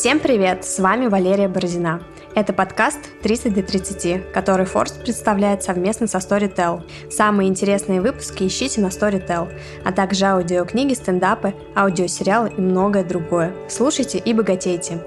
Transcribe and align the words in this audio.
Всем 0.00 0.20
привет! 0.20 0.64
С 0.64 0.78
вами 0.78 1.08
Валерия 1.08 1.48
Бородина. 1.48 2.00
Это 2.36 2.52
подкаст 2.52 3.00
«30 3.24 3.52
до 3.52 3.62
30», 3.62 4.30
который 4.30 4.64
Форс 4.64 4.92
представляет 4.92 5.64
совместно 5.64 6.06
со 6.06 6.18
Storytel. 6.18 6.82
Самые 7.10 7.48
интересные 7.48 8.00
выпуски 8.00 8.44
ищите 8.44 8.80
на 8.80 8.90
Storytel, 8.90 9.52
а 9.84 9.90
также 9.90 10.26
аудиокниги, 10.26 10.94
стендапы, 10.94 11.52
аудиосериалы 11.74 12.52
и 12.56 12.60
многое 12.60 13.02
другое. 13.02 13.52
Слушайте 13.68 14.18
и 14.18 14.32
богатейте! 14.32 15.02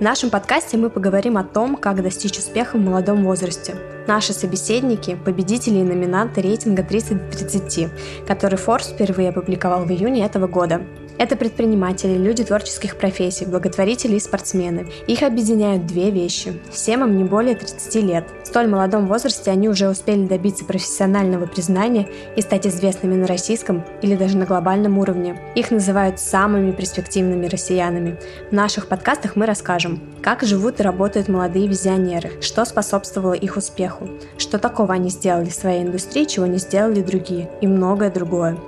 В 0.00 0.02
нашем 0.02 0.30
подкасте 0.30 0.78
мы 0.78 0.90
поговорим 0.90 1.36
о 1.36 1.44
том, 1.44 1.76
как 1.76 2.02
достичь 2.02 2.36
успеха 2.36 2.76
в 2.76 2.80
молодом 2.80 3.22
возрасте. 3.22 3.76
Наши 4.08 4.32
собеседники– 4.32 5.16
победители 5.24 5.78
и 5.78 5.84
номинанты 5.84 6.40
рейтинга 6.40 6.82
30 6.82 7.30
30, 7.30 8.26
который 8.26 8.58
Forbes 8.58 8.94
впервые 8.94 9.28
опубликовал 9.28 9.84
в 9.84 9.92
июне 9.92 10.26
этого 10.26 10.48
года. 10.48 10.82
Это 11.16 11.36
предприниматели, 11.36 12.18
люди 12.18 12.42
творческих 12.42 12.96
профессий, 12.96 13.46
благотворители 13.46 14.16
и 14.16 14.20
спортсмены. 14.20 14.88
Их 15.06 15.22
объединяют 15.22 15.86
две 15.86 16.10
вещи. 16.10 16.60
Всем 16.72 17.04
им 17.04 17.16
не 17.16 17.24
более 17.24 17.54
30 17.54 17.94
лет. 18.02 18.24
В 18.42 18.48
столь 18.48 18.66
молодом 18.66 19.06
возрасте 19.06 19.52
они 19.52 19.68
уже 19.68 19.88
успели 19.88 20.26
добиться 20.26 20.64
профессионального 20.64 21.46
признания 21.46 22.08
и 22.36 22.40
стать 22.40 22.66
известными 22.66 23.14
на 23.14 23.28
российском 23.28 23.84
или 24.02 24.16
даже 24.16 24.36
на 24.36 24.44
глобальном 24.44 24.98
уровне. 24.98 25.40
Их 25.54 25.70
называют 25.70 26.18
самыми 26.18 26.72
перспективными 26.72 27.46
россиянами. 27.46 28.18
В 28.50 28.52
наших 28.52 28.88
подкастах 28.88 29.36
мы 29.36 29.46
расскажем, 29.46 30.00
как 30.20 30.42
живут 30.42 30.80
и 30.80 30.82
работают 30.82 31.28
молодые 31.28 31.68
визионеры, 31.68 32.32
что 32.40 32.64
способствовало 32.64 33.34
их 33.34 33.56
успеху, 33.56 34.08
что 34.36 34.58
такого 34.58 34.94
они 34.94 35.10
сделали 35.10 35.48
в 35.48 35.54
своей 35.54 35.84
индустрии, 35.84 36.24
чего 36.24 36.46
не 36.46 36.58
сделали 36.58 37.02
другие, 37.02 37.48
и 37.60 37.68
многое 37.68 38.10
другое. 38.10 38.58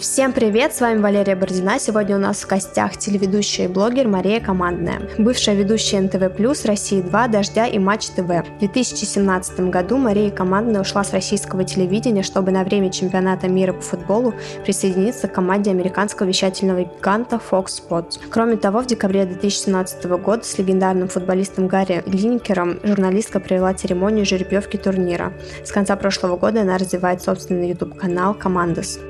Всем 0.00 0.32
привет, 0.32 0.72
с 0.72 0.80
вами 0.80 1.00
Валерия 1.00 1.34
Бородина. 1.34 1.80
Сегодня 1.80 2.14
у 2.14 2.20
нас 2.20 2.42
в 2.42 2.46
гостях 2.46 2.96
телеведущая 2.96 3.64
и 3.64 3.68
блогер 3.68 4.06
Мария 4.06 4.38
Командная, 4.38 5.02
бывшая 5.18 5.56
ведущая 5.56 6.02
НТВ+, 6.02 6.66
России 6.66 7.02
2, 7.02 7.26
Дождя 7.26 7.66
и 7.66 7.80
Матч 7.80 8.06
ТВ. 8.10 8.28
В 8.28 8.58
2017 8.60 9.58
году 9.70 9.96
Мария 9.96 10.30
Командная 10.30 10.82
ушла 10.82 11.02
с 11.02 11.12
российского 11.12 11.64
телевидения, 11.64 12.22
чтобы 12.22 12.52
на 12.52 12.62
время 12.62 12.92
чемпионата 12.92 13.48
мира 13.48 13.72
по 13.72 13.80
футболу 13.80 14.34
присоединиться 14.64 15.26
к 15.26 15.32
команде 15.32 15.72
американского 15.72 16.28
вещательного 16.28 16.84
гиганта 16.84 17.40
Fox 17.50 17.82
Sports. 17.82 18.20
Кроме 18.30 18.56
того, 18.56 18.82
в 18.82 18.86
декабре 18.86 19.26
2017 19.26 20.04
года 20.04 20.44
с 20.44 20.56
легендарным 20.58 21.08
футболистом 21.08 21.66
Гарри 21.66 22.04
Линкером 22.06 22.78
журналистка 22.84 23.40
провела 23.40 23.74
церемонию 23.74 24.24
жеребьевки 24.24 24.76
турнира. 24.76 25.32
С 25.64 25.72
конца 25.72 25.96
прошлого 25.96 26.36
года 26.36 26.60
она 26.60 26.78
развивает 26.78 27.20
собственный 27.20 27.70
YouTube-канал 27.70 28.34
«Командос». 28.34 29.00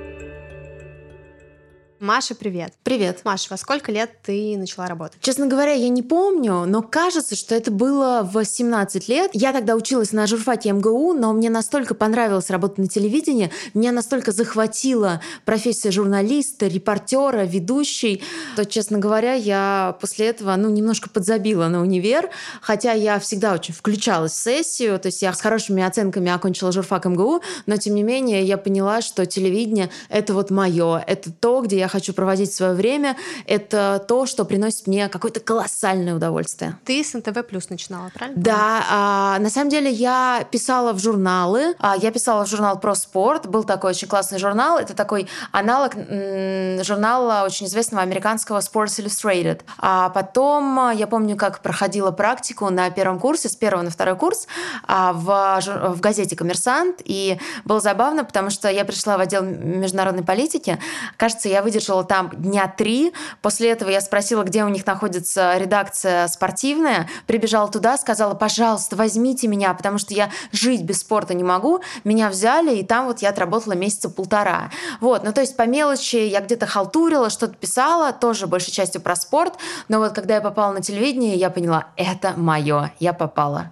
Маша, 2.00 2.36
привет. 2.36 2.74
Привет. 2.84 3.22
Маша, 3.24 3.48
во 3.50 3.56
сколько 3.56 3.90
лет 3.90 4.22
ты 4.22 4.56
начала 4.56 4.86
работать? 4.86 5.18
Честно 5.20 5.46
говоря, 5.46 5.72
я 5.72 5.88
не 5.88 6.04
помню, 6.04 6.64
но 6.64 6.80
кажется, 6.80 7.34
что 7.34 7.56
это 7.56 7.72
было 7.72 8.22
в 8.22 8.44
17 8.44 9.08
лет. 9.08 9.32
Я 9.34 9.52
тогда 9.52 9.74
училась 9.74 10.12
на 10.12 10.28
журфаке 10.28 10.70
МГУ, 10.70 11.14
но 11.14 11.32
мне 11.32 11.50
настолько 11.50 11.96
понравилось 11.96 12.50
работать 12.50 12.78
на 12.78 12.86
телевидении, 12.86 13.50
меня 13.74 13.90
настолько 13.90 14.30
захватила 14.30 15.20
профессия 15.44 15.90
журналиста, 15.90 16.68
репортера, 16.68 17.42
ведущей, 17.44 18.22
то, 18.54 18.64
честно 18.64 18.98
говоря, 18.98 19.34
я 19.34 19.96
после 20.00 20.28
этого, 20.28 20.54
ну, 20.54 20.70
немножко 20.70 21.10
подзабила 21.10 21.66
на 21.66 21.82
универ, 21.82 22.30
хотя 22.60 22.92
я 22.92 23.18
всегда 23.18 23.54
очень 23.54 23.74
включалась 23.74 24.32
в 24.32 24.36
сессию, 24.36 25.00
то 25.00 25.06
есть 25.06 25.20
я 25.22 25.32
с 25.32 25.40
хорошими 25.40 25.82
оценками 25.82 26.30
окончила 26.30 26.70
журфак 26.70 27.06
МГУ, 27.06 27.42
но, 27.66 27.76
тем 27.76 27.96
не 27.96 28.04
менее, 28.04 28.44
я 28.44 28.56
поняла, 28.56 29.00
что 29.00 29.26
телевидение— 29.26 29.90
это 30.08 30.32
вот 30.32 30.52
мое, 30.52 31.02
это 31.04 31.32
то, 31.32 31.60
где 31.60 31.78
я 31.78 31.87
хочу 31.88 32.12
проводить 32.12 32.52
свое 32.52 32.72
время, 32.72 33.16
это 33.46 34.04
то, 34.06 34.26
что 34.26 34.44
приносит 34.44 34.86
мне 34.86 35.08
какое-то 35.08 35.40
колоссальное 35.40 36.14
удовольствие. 36.14 36.78
Ты 36.84 37.02
с 37.02 37.14
НТВ 37.14 37.46
Плюс 37.46 37.70
начинала, 37.70 38.10
правильно? 38.14 38.40
Да, 38.40 38.84
а, 38.90 39.38
на 39.38 39.50
самом 39.50 39.70
деле 39.70 39.90
я 39.90 40.46
писала 40.50 40.92
в 40.92 40.98
журналы. 40.98 41.74
А, 41.78 41.96
я 41.96 42.10
писала 42.10 42.44
в 42.44 42.48
журнал 42.48 42.78
про 42.78 42.94
спорт. 42.94 43.46
Был 43.46 43.64
такой 43.64 43.90
очень 43.90 44.08
классный 44.08 44.38
журнал. 44.38 44.78
Это 44.78 44.94
такой 44.94 45.28
аналог 45.52 45.94
журнала 45.94 47.44
очень 47.44 47.66
известного 47.66 48.02
американского 48.02 48.58
Sports 48.58 49.02
Illustrated. 49.02 49.60
А 49.78 50.10
потом 50.10 50.90
я 50.94 51.06
помню, 51.06 51.36
как 51.36 51.60
проходила 51.60 52.10
практику 52.10 52.70
на 52.70 52.90
первом 52.90 53.18
курсе, 53.18 53.48
с 53.48 53.56
первого 53.56 53.82
на 53.82 53.90
второй 53.90 54.16
курс 54.16 54.46
а, 54.86 55.12
в, 55.12 55.94
в 55.94 56.00
газете 56.00 56.36
«Коммерсант». 56.36 57.00
И 57.04 57.38
было 57.64 57.80
забавно, 57.80 58.24
потому 58.24 58.50
что 58.50 58.68
я 58.68 58.84
пришла 58.84 59.16
в 59.16 59.20
отдел 59.20 59.42
международной 59.42 60.24
политики. 60.24 60.78
Кажется, 61.16 61.48
я 61.48 61.62
выдержала 61.62 61.77
выдержала 61.78 62.02
там 62.02 62.30
дня 62.30 62.66
три. 62.66 63.12
После 63.40 63.70
этого 63.70 63.88
я 63.88 64.00
спросила, 64.00 64.42
где 64.42 64.64
у 64.64 64.68
них 64.68 64.84
находится 64.84 65.56
редакция 65.56 66.26
спортивная. 66.26 67.08
Прибежала 67.26 67.68
туда, 67.68 67.96
сказала, 67.96 68.34
пожалуйста, 68.34 68.96
возьмите 68.96 69.46
меня, 69.46 69.72
потому 69.74 69.98
что 69.98 70.12
я 70.12 70.30
жить 70.50 70.82
без 70.82 71.00
спорта 71.00 71.34
не 71.34 71.44
могу. 71.44 71.80
Меня 72.02 72.30
взяли, 72.30 72.76
и 72.76 72.84
там 72.84 73.06
вот 73.06 73.20
я 73.20 73.28
отработала 73.28 73.74
месяца 73.74 74.10
полтора. 74.10 74.70
Вот, 75.00 75.22
ну 75.22 75.32
то 75.32 75.40
есть 75.40 75.56
по 75.56 75.66
мелочи 75.66 76.16
я 76.16 76.40
где-то 76.40 76.66
халтурила, 76.66 77.30
что-то 77.30 77.54
писала, 77.54 78.12
тоже 78.12 78.48
большей 78.48 78.72
частью 78.72 79.00
про 79.00 79.14
спорт. 79.14 79.54
Но 79.88 80.00
вот 80.00 80.12
когда 80.12 80.34
я 80.34 80.40
попала 80.40 80.72
на 80.72 80.82
телевидение, 80.82 81.36
я 81.36 81.48
поняла, 81.48 81.86
это 81.96 82.34
мое, 82.36 82.92
я 82.98 83.12
попала. 83.12 83.70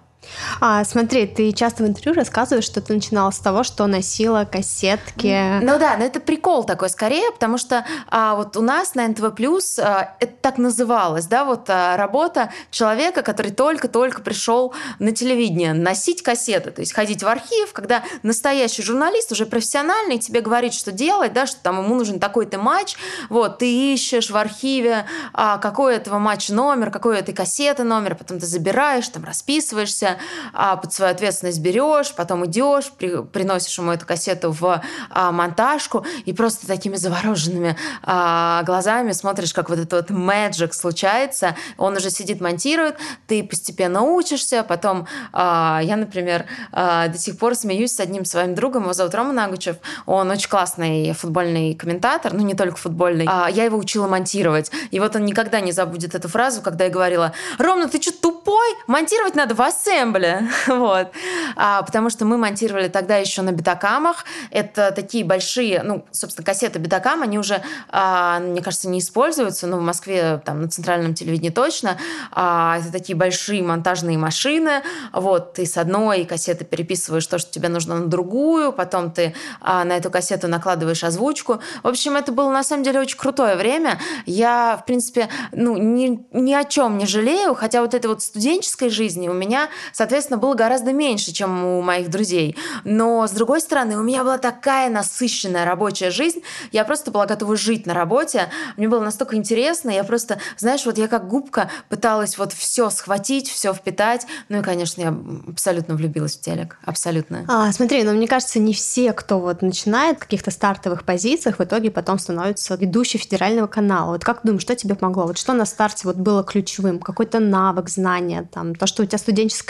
А, 0.59 0.83
смотри, 0.83 1.27
ты 1.27 1.51
часто 1.51 1.83
в 1.83 1.87
интервью 1.87 2.13
рассказываешь, 2.13 2.65
что 2.65 2.81
ты 2.81 2.93
начинала 2.93 3.31
с 3.31 3.39
того, 3.39 3.63
что 3.63 3.85
носила 3.87 4.47
кассетки. 4.49 5.59
Ну 5.61 5.79
да, 5.79 5.97
но 5.97 6.05
это 6.05 6.19
прикол 6.19 6.63
такой 6.63 6.89
скорее, 6.89 7.31
потому 7.31 7.57
что 7.57 7.85
а, 8.09 8.35
вот 8.35 8.57
у 8.57 8.61
нас 8.61 8.95
на 8.95 9.07
НТВ 9.07 9.35
Плюс 9.35 9.79
а, 9.79 10.15
это 10.19 10.33
так 10.41 10.57
называлось, 10.57 11.25
да, 11.25 11.45
вот 11.45 11.69
а, 11.69 11.97
работа 11.97 12.51
человека, 12.71 13.21
который 13.21 13.51
только-только 13.51 14.21
пришел 14.21 14.73
на 14.99 15.11
телевидение, 15.11 15.73
носить 15.73 16.21
кассеты, 16.21 16.71
то 16.71 16.81
есть 16.81 16.93
ходить 16.93 17.23
в 17.23 17.27
архив, 17.27 17.73
когда 17.73 18.03
настоящий 18.23 18.81
журналист 18.83 19.31
уже 19.31 19.45
профессиональный 19.45 20.17
тебе 20.17 20.41
говорит, 20.41 20.73
что 20.73 20.91
делать, 20.91 21.33
да, 21.33 21.45
что 21.45 21.59
там 21.61 21.83
ему 21.83 21.95
нужен 21.95 22.19
такой-то 22.19 22.57
матч, 22.57 22.95
вот 23.29 23.59
ты 23.59 23.93
ищешь 23.93 24.29
в 24.29 24.37
архиве 24.37 25.05
а, 25.33 25.57
какой 25.57 25.95
этого 25.95 26.19
матча 26.19 26.53
номер, 26.53 26.91
какой 26.91 27.19
этой 27.19 27.33
кассеты 27.33 27.83
номер, 27.83 28.15
потом 28.15 28.39
ты 28.39 28.45
забираешь, 28.45 29.07
там 29.09 29.23
расписываешься, 29.23 30.16
а, 30.53 30.77
под 30.77 30.93
свою 30.93 31.11
ответственность 31.11 31.59
берешь, 31.59 32.13
потом 32.13 32.45
идешь, 32.45 32.91
при, 32.97 33.23
приносишь 33.23 33.77
ему 33.77 33.91
эту 33.91 34.05
кассету 34.05 34.51
в 34.51 34.81
а, 35.09 35.31
монтажку 35.31 36.05
и 36.25 36.33
просто 36.33 36.67
такими 36.67 36.95
завороженными 36.95 37.77
а, 38.03 38.63
глазами 38.63 39.11
смотришь, 39.11 39.53
как 39.53 39.69
вот 39.69 39.79
этот 39.79 40.09
вот 40.09 40.17
magic 40.17 40.73
случается. 40.73 41.55
Он 41.77 41.95
уже 41.95 42.09
сидит, 42.09 42.41
монтирует, 42.41 42.97
ты 43.27 43.43
постепенно 43.43 44.01
учишься, 44.01 44.63
потом 44.63 45.07
а, 45.33 45.81
я, 45.83 45.95
например, 45.95 46.45
а, 46.71 47.07
до 47.07 47.17
сих 47.17 47.37
пор 47.37 47.55
смеюсь 47.55 47.95
с 47.95 47.99
одним 47.99 48.25
своим 48.25 48.55
другом, 48.55 48.83
его 48.83 48.93
зовут 48.93 49.15
Рома 49.15 49.33
Нагучев, 49.33 49.77
он 50.05 50.29
очень 50.29 50.49
классный 50.49 51.13
футбольный 51.13 51.75
комментатор, 51.75 52.33
ну 52.33 52.41
не 52.41 52.53
только 52.53 52.77
футбольный, 52.77 53.25
а, 53.29 53.49
я 53.49 53.63
его 53.63 53.77
учила 53.77 54.07
монтировать. 54.07 54.71
И 54.91 54.99
вот 54.99 55.15
он 55.15 55.25
никогда 55.25 55.59
не 55.59 55.71
забудет 55.71 56.15
эту 56.15 56.27
фразу, 56.27 56.61
когда 56.61 56.85
я 56.85 56.89
говорила, 56.89 57.33
Ром, 57.57 57.79
ну 57.79 57.87
ты 57.87 58.01
что, 58.01 58.11
тупой? 58.11 58.67
Монтировать 58.87 59.35
надо 59.35 59.55
в 59.55 59.61
ассембле 59.61 60.06
ассембле, 60.07 60.49
вот, 60.67 61.11
а, 61.55 61.81
потому 61.83 62.09
что 62.09 62.25
мы 62.25 62.37
монтировали 62.37 62.87
тогда 62.87 63.17
еще 63.17 63.41
на 63.41 63.51
бетакамах, 63.51 64.25
это 64.51 64.91
такие 64.91 65.23
большие, 65.23 65.81
ну, 65.83 66.05
собственно, 66.11 66.45
кассеты 66.45 66.79
бетакам, 66.79 67.21
они 67.21 67.37
уже, 67.37 67.61
а, 67.89 68.39
мне 68.39 68.61
кажется, 68.61 68.89
не 68.89 68.99
используются, 68.99 69.67
но 69.67 69.77
в 69.77 69.81
Москве, 69.81 70.41
там, 70.45 70.61
на 70.61 70.69
центральном 70.69 71.13
телевидении 71.13 71.49
точно, 71.49 71.97
а, 72.31 72.79
это 72.79 72.91
такие 72.91 73.15
большие 73.15 73.63
монтажные 73.63 74.17
машины, 74.17 74.81
вот, 75.13 75.53
ты 75.53 75.65
с 75.65 75.77
одной 75.77 76.25
кассеты 76.25 76.65
переписываешь 76.65 77.27
то, 77.27 77.37
что 77.37 77.51
тебе 77.51 77.69
нужно 77.69 77.99
на 77.99 78.07
другую, 78.07 78.71
потом 78.71 79.11
ты 79.11 79.35
а, 79.61 79.83
на 79.83 79.97
эту 79.97 80.09
кассету 80.09 80.47
накладываешь 80.47 81.03
озвучку, 81.03 81.59
в 81.83 81.87
общем, 81.87 82.15
это 82.15 82.31
было, 82.31 82.51
на 82.51 82.63
самом 82.63 82.83
деле, 82.83 82.99
очень 82.99 83.17
крутое 83.17 83.55
время, 83.55 83.99
я, 84.25 84.77
в 84.81 84.85
принципе, 84.85 85.29
ну, 85.51 85.77
ни, 85.77 86.25
ни 86.31 86.53
о 86.53 86.63
чем 86.63 86.97
не 86.97 87.05
жалею, 87.05 87.55
хотя 87.55 87.81
вот 87.81 87.93
этой 87.93 88.07
вот 88.07 88.21
студенческой 88.21 88.89
жизни 88.89 89.27
у 89.27 89.33
меня 89.33 89.69
соответственно, 89.97 90.37
было 90.37 90.53
гораздо 90.53 90.93
меньше, 90.93 91.31
чем 91.31 91.63
у 91.63 91.81
моих 91.81 92.09
друзей. 92.09 92.55
Но, 92.83 93.25
с 93.25 93.31
другой 93.31 93.61
стороны, 93.61 93.97
у 93.97 94.03
меня 94.03 94.23
была 94.23 94.37
такая 94.37 94.89
насыщенная 94.89 95.65
рабочая 95.65 96.11
жизнь, 96.11 96.41
я 96.71 96.85
просто 96.85 97.09
была 97.09 97.25
готова 97.25 97.55
жить 97.55 97.87
на 97.87 97.95
работе, 97.95 98.49
мне 98.77 98.87
было 98.87 98.99
настолько 98.99 99.35
интересно, 99.35 99.89
я 99.89 100.03
просто, 100.03 100.39
знаешь, 100.57 100.85
вот 100.85 100.99
я 100.99 101.07
как 101.07 101.27
губка 101.27 101.71
пыталась 101.89 102.37
вот 102.37 102.53
все 102.53 102.91
схватить, 102.91 103.49
все 103.49 103.73
впитать, 103.73 104.27
ну 104.49 104.59
и, 104.59 104.61
конечно, 104.61 105.01
я 105.01 105.17
абсолютно 105.47 105.95
влюбилась 105.95 106.37
в 106.37 106.41
телек, 106.41 106.77
абсолютно. 106.85 107.45
А, 107.47 107.71
смотри, 107.71 108.03
но 108.03 108.11
мне 108.11 108.27
кажется, 108.27 108.59
не 108.59 108.73
все, 108.73 109.13
кто 109.13 109.39
вот 109.39 109.63
начинает 109.63 110.17
в 110.17 110.19
каких-то 110.19 110.51
стартовых 110.51 111.05
позициях, 111.05 111.57
в 111.57 111.63
итоге 111.63 111.89
потом 111.89 112.19
становится 112.19 112.75
ведущей 112.75 113.17
федерального 113.17 113.65
канала. 113.65 114.11
Вот 114.11 114.23
как 114.23 114.41
думаешь, 114.43 114.61
что 114.61 114.75
тебе 114.75 114.93
помогло? 114.93 115.25
Вот 115.25 115.39
что 115.39 115.53
на 115.53 115.65
старте 115.65 116.01
вот 116.07 116.17
было 116.17 116.43
ключевым? 116.43 116.99
Какой-то 116.99 117.39
навык, 117.39 117.89
знание? 117.89 118.47
там, 118.51 118.75
то, 118.75 118.87
что 118.87 119.03
у 119.03 119.05
тебя 119.05 119.17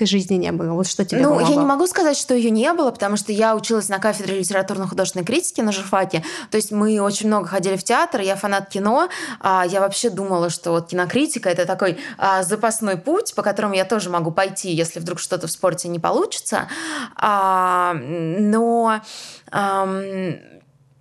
студенческой 0.08 0.18
жизни 0.18 0.36
не 0.36 0.52
было, 0.52 0.74
вот 0.74 0.88
что 0.88 1.06
тебе 1.06 1.22
Ну, 1.22 1.30
помогло? 1.30 1.50
я 1.50 1.56
не 1.56 1.66
могу 1.66 1.88
сказать, 1.88 2.18
что 2.18 2.34
ее 2.34 2.50
не 2.50 2.72
было, 2.74 2.92
потому 2.92 3.18
что 3.18 3.32
я 3.32 3.56
училась 3.56 3.90
на 3.90 4.00
кафедре 4.00 4.40
литературно-художественной 4.40 5.26
критики 5.26 5.62
на 5.62 5.72
журфаке, 5.72 6.24
то 6.50 6.58
есть 6.58 6.72
мы 6.72 7.00
очень 7.00 7.28
много 7.28 7.48
ходили 7.48 7.76
в 7.76 7.84
театр, 7.84 8.22
я 8.22 8.36
фанат 8.36 8.70
кино, 8.70 9.10
а 9.40 9.66
я 9.66 9.80
вообще 9.80 10.10
думала, 10.10 10.50
что 10.50 10.72
вот 10.72 10.88
кинокритика— 10.90 11.50
это 11.52 11.66
такой 11.66 12.00
а, 12.18 12.44
запасной 12.44 12.98
путь, 12.98 13.36
по 13.36 13.44
которому 13.44 13.74
я 13.74 13.86
тоже 13.86 14.10
могу 14.10 14.32
пойти, 14.32 14.72
если 14.72 15.00
вдруг 15.00 15.20
что-то 15.20 15.48
в 15.48 15.52
спорте 15.52 15.88
не 15.88 16.00
получится, 16.00 16.68
а, 17.16 17.94
но... 17.94 19.02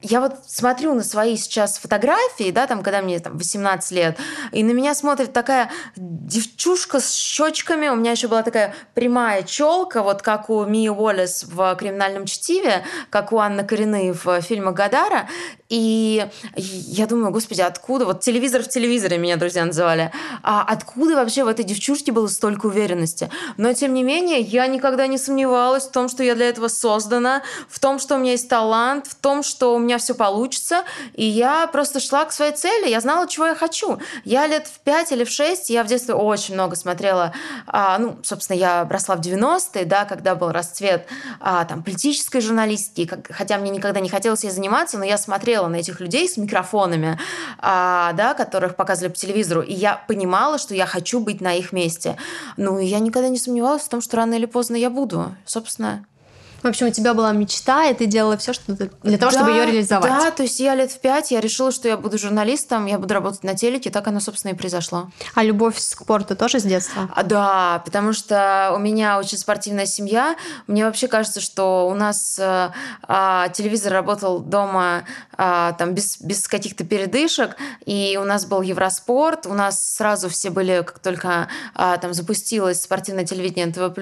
Я 0.08 0.20
вот 0.20 0.34
смотрю 0.46 0.94
на 0.94 1.02
свои 1.02 1.36
сейчас 1.36 1.78
фотографии, 1.78 2.52
да, 2.52 2.68
там, 2.68 2.84
когда 2.84 3.02
мне 3.02 3.18
там 3.18 3.36
18 3.36 3.90
лет, 3.90 4.16
и 4.52 4.62
на 4.62 4.70
меня 4.70 4.94
смотрит 4.94 5.32
такая 5.32 5.68
девчушка 5.96 7.00
с 7.00 7.12
щечками. 7.12 7.88
У 7.88 7.96
меня 7.96 8.12
еще 8.12 8.28
была 8.28 8.44
такая 8.44 8.72
прямая 8.94 9.42
челка, 9.42 10.04
вот 10.04 10.22
как 10.22 10.48
у 10.48 10.64
Мии 10.64 10.88
Уоллес 10.88 11.42
в 11.44 11.74
«Криминальном 11.74 12.26
чтиве», 12.26 12.84
как 13.10 13.32
у 13.32 13.38
Анны 13.38 13.64
Коренны 13.64 14.12
в 14.12 14.40
фильме 14.42 14.70
«Гадара». 14.70 15.28
И 15.68 16.26
я 16.54 17.06
думаю, 17.06 17.32
господи, 17.32 17.60
откуда? 17.60 18.04
Вот 18.04 18.20
телевизор 18.20 18.62
в 18.62 18.68
телевизоре 18.68 19.18
меня 19.18 19.36
друзья 19.36 19.64
называли. 19.64 20.12
А 20.42 20.62
откуда 20.62 21.16
вообще 21.16 21.44
в 21.44 21.48
этой 21.48 21.64
девчушке 21.64 22.12
было 22.12 22.28
столько 22.28 22.66
уверенности? 22.66 23.30
Но, 23.56 23.72
тем 23.72 23.94
не 23.94 24.02
менее, 24.02 24.40
я 24.40 24.66
никогда 24.68 25.06
не 25.06 25.18
сомневалась 25.18 25.84
в 25.84 25.90
том, 25.90 26.08
что 26.08 26.22
я 26.22 26.34
для 26.34 26.48
этого 26.48 26.68
создана, 26.68 27.42
в 27.68 27.80
том, 27.80 27.98
что 27.98 28.14
у 28.14 28.18
меня 28.18 28.32
есть 28.32 28.48
талант, 28.48 29.06
в 29.06 29.16
том, 29.16 29.42
что 29.42 29.74
у 29.74 29.78
меня 29.78 29.98
все 29.98 30.14
получится. 30.14 30.84
И 31.14 31.24
я 31.24 31.66
просто 31.66 31.98
шла 31.98 32.24
к 32.24 32.32
своей 32.32 32.52
цели. 32.52 32.88
Я 32.88 33.00
знала, 33.00 33.26
чего 33.26 33.46
я 33.46 33.54
хочу. 33.54 33.98
Я 34.24 34.46
лет 34.46 34.68
в 34.68 34.78
5 34.80 35.12
или 35.12 35.24
в 35.24 35.30
6, 35.30 35.70
я 35.70 35.82
в 35.82 35.88
детстве 35.88 36.14
очень 36.14 36.54
много 36.54 36.76
смотрела. 36.76 37.32
А, 37.66 37.98
ну, 37.98 38.18
собственно, 38.22 38.56
я 38.56 38.86
росла 38.88 39.16
в 39.16 39.20
90-е, 39.20 39.84
да, 39.84 40.04
когда 40.04 40.36
был 40.36 40.52
расцвет 40.52 41.06
а, 41.40 41.64
там, 41.64 41.82
политической 41.82 42.40
журналистики. 42.40 43.10
Хотя 43.30 43.58
мне 43.58 43.70
никогда 43.70 43.98
не 43.98 44.08
хотелось 44.08 44.44
ей 44.44 44.50
заниматься, 44.50 44.98
но 44.98 45.04
я 45.04 45.18
смотрела 45.18 45.55
смотрела 45.56 45.68
на 45.68 45.76
этих 45.76 46.00
людей 46.00 46.28
с 46.28 46.36
микрофонами, 46.36 47.18
а, 47.58 48.12
да, 48.12 48.34
которых 48.34 48.76
показывали 48.76 49.12
по 49.12 49.18
телевизору, 49.18 49.62
и 49.62 49.72
я 49.72 50.04
понимала, 50.08 50.58
что 50.58 50.74
я 50.74 50.86
хочу 50.86 51.20
быть 51.20 51.40
на 51.40 51.54
их 51.54 51.72
месте. 51.72 52.16
Ну, 52.56 52.78
я 52.78 52.98
никогда 52.98 53.28
не 53.28 53.38
сомневалась 53.38 53.82
в 53.82 53.88
том, 53.88 54.00
что 54.00 54.16
рано 54.16 54.34
или 54.34 54.46
поздно 54.46 54.76
я 54.76 54.90
буду. 54.90 55.34
Собственно, 55.46 56.04
в 56.66 56.70
общем, 56.70 56.86
у 56.88 56.90
тебя 56.90 57.14
была 57.14 57.32
мечта, 57.32 57.86
и 57.86 57.94
ты 57.94 58.06
делала 58.06 58.36
все, 58.36 58.52
что 58.52 58.72
для 58.72 59.18
того, 59.18 59.30
да, 59.30 59.30
чтобы 59.30 59.50
ее 59.50 59.66
реализовать. 59.66 60.10
Да, 60.10 60.30
то 60.30 60.42
есть 60.42 60.60
я 60.60 60.74
лет 60.74 60.90
в 60.90 61.00
пять, 61.00 61.30
я 61.30 61.40
решила, 61.40 61.70
что 61.70 61.88
я 61.88 61.96
буду 61.96 62.18
журналистом, 62.18 62.86
я 62.86 62.98
буду 62.98 63.14
работать 63.14 63.44
на 63.44 63.54
телеке, 63.54 63.90
так 63.90 64.06
оно, 64.06 64.20
собственно, 64.20 64.52
и 64.52 64.54
произошло. 64.54 65.10
А 65.34 65.42
любовь 65.42 65.76
к 65.76 65.78
спорту 65.78 66.36
тоже 66.36 66.60
с 66.60 66.64
детства? 66.64 67.10
А, 67.14 67.22
да, 67.22 67.82
потому 67.84 68.12
что 68.12 68.72
у 68.74 68.78
меня 68.78 69.18
очень 69.18 69.38
спортивная 69.38 69.86
семья. 69.86 70.36
Мне 70.66 70.84
вообще 70.84 71.08
кажется, 71.08 71.40
что 71.40 71.88
у 71.88 71.94
нас 71.94 72.38
а, 72.38 72.72
а, 73.06 73.48
телевизор 73.50 73.92
работал 73.92 74.40
дома 74.40 75.04
а, 75.36 75.72
там 75.74 75.94
без, 75.94 76.20
без 76.20 76.48
каких-то 76.48 76.84
передышек, 76.84 77.56
и 77.84 78.18
у 78.20 78.24
нас 78.24 78.46
был 78.46 78.62
Евроспорт, 78.62 79.46
у 79.46 79.54
нас 79.54 79.94
сразу 79.96 80.28
все 80.28 80.50
были, 80.50 80.82
как 80.84 80.98
только 80.98 81.48
а, 81.74 81.98
там 81.98 82.14
запустилось 82.14 82.82
спортивное 82.82 83.24
телевидение 83.24 83.66
НТВ+, 83.66 83.94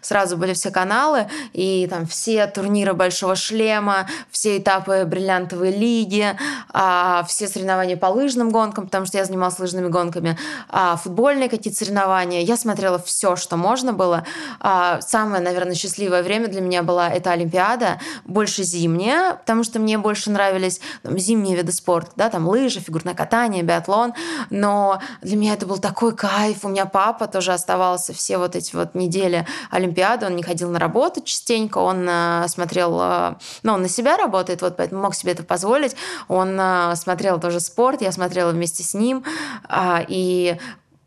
сразу 0.00 0.36
были 0.36 0.54
все 0.54 0.70
каналы, 0.70 1.28
и 1.52 1.86
там 1.88 2.06
все 2.08 2.46
турниры 2.46 2.94
Большого 2.94 3.36
Шлема, 3.36 4.08
все 4.30 4.58
этапы 4.58 5.04
Бриллиантовой 5.04 5.70
лиги, 5.70 6.36
а, 6.72 7.24
все 7.28 7.46
соревнования 7.48 7.96
по 7.96 8.06
лыжным 8.06 8.50
гонкам, 8.50 8.86
потому 8.86 9.06
что 9.06 9.18
я 9.18 9.24
занималась 9.24 9.58
лыжными 9.58 9.88
гонками, 9.88 10.38
а, 10.68 10.96
футбольные 10.96 11.48
какие-то 11.48 11.78
соревнования. 11.78 12.40
Я 12.40 12.56
смотрела 12.56 12.98
все, 12.98 13.36
что 13.36 13.56
можно 13.56 13.92
было. 13.92 14.24
А, 14.60 15.00
самое, 15.00 15.42
наверное, 15.42 15.74
счастливое 15.74 16.22
время 16.22 16.48
для 16.48 16.60
меня 16.60 16.82
была 16.82 17.10
эта 17.10 17.32
Олимпиада, 17.32 18.00
больше 18.24 18.62
зимняя, 18.62 19.34
потому 19.34 19.64
что 19.64 19.78
мне 19.78 19.98
больше 19.98 20.30
нравились 20.30 20.80
там, 21.02 21.18
зимние 21.18 21.56
виды 21.56 21.72
спорта, 21.72 22.10
да, 22.16 22.30
там 22.30 22.48
лыжи, 22.48 22.80
фигурное 22.80 23.14
катание, 23.14 23.62
биатлон. 23.62 24.14
Но 24.50 25.00
для 25.22 25.36
меня 25.36 25.54
это 25.54 25.66
был 25.66 25.78
такой 25.78 26.14
кайф. 26.14 26.64
У 26.64 26.68
меня 26.68 26.86
папа 26.86 27.26
тоже 27.26 27.52
оставался 27.52 28.12
все 28.12 28.38
вот 28.38 28.56
эти 28.56 28.74
вот 28.74 28.94
недели 28.94 29.46
Олимпиады, 29.70 30.26
он 30.26 30.36
не 30.36 30.42
ходил 30.42 30.70
на 30.70 30.78
работу 30.78 31.22
частенько, 31.22 31.78
он 31.78 31.97
он 31.98 32.08
э, 32.08 32.48
смотрел, 32.48 32.98
э, 33.00 33.34
ну, 33.62 33.74
он 33.74 33.82
на 33.82 33.88
себя 33.88 34.16
работает, 34.16 34.62
вот 34.62 34.76
поэтому 34.76 35.02
мог 35.02 35.14
себе 35.14 35.32
это 35.32 35.42
позволить. 35.42 35.96
Он 36.28 36.58
э, 36.58 36.94
смотрел 36.96 37.40
тоже 37.40 37.60
спорт, 37.60 38.00
я 38.00 38.12
смотрела 38.12 38.52
вместе 38.52 38.82
с 38.82 38.94
ним, 38.94 39.24
а, 39.68 40.04
и 40.06 40.56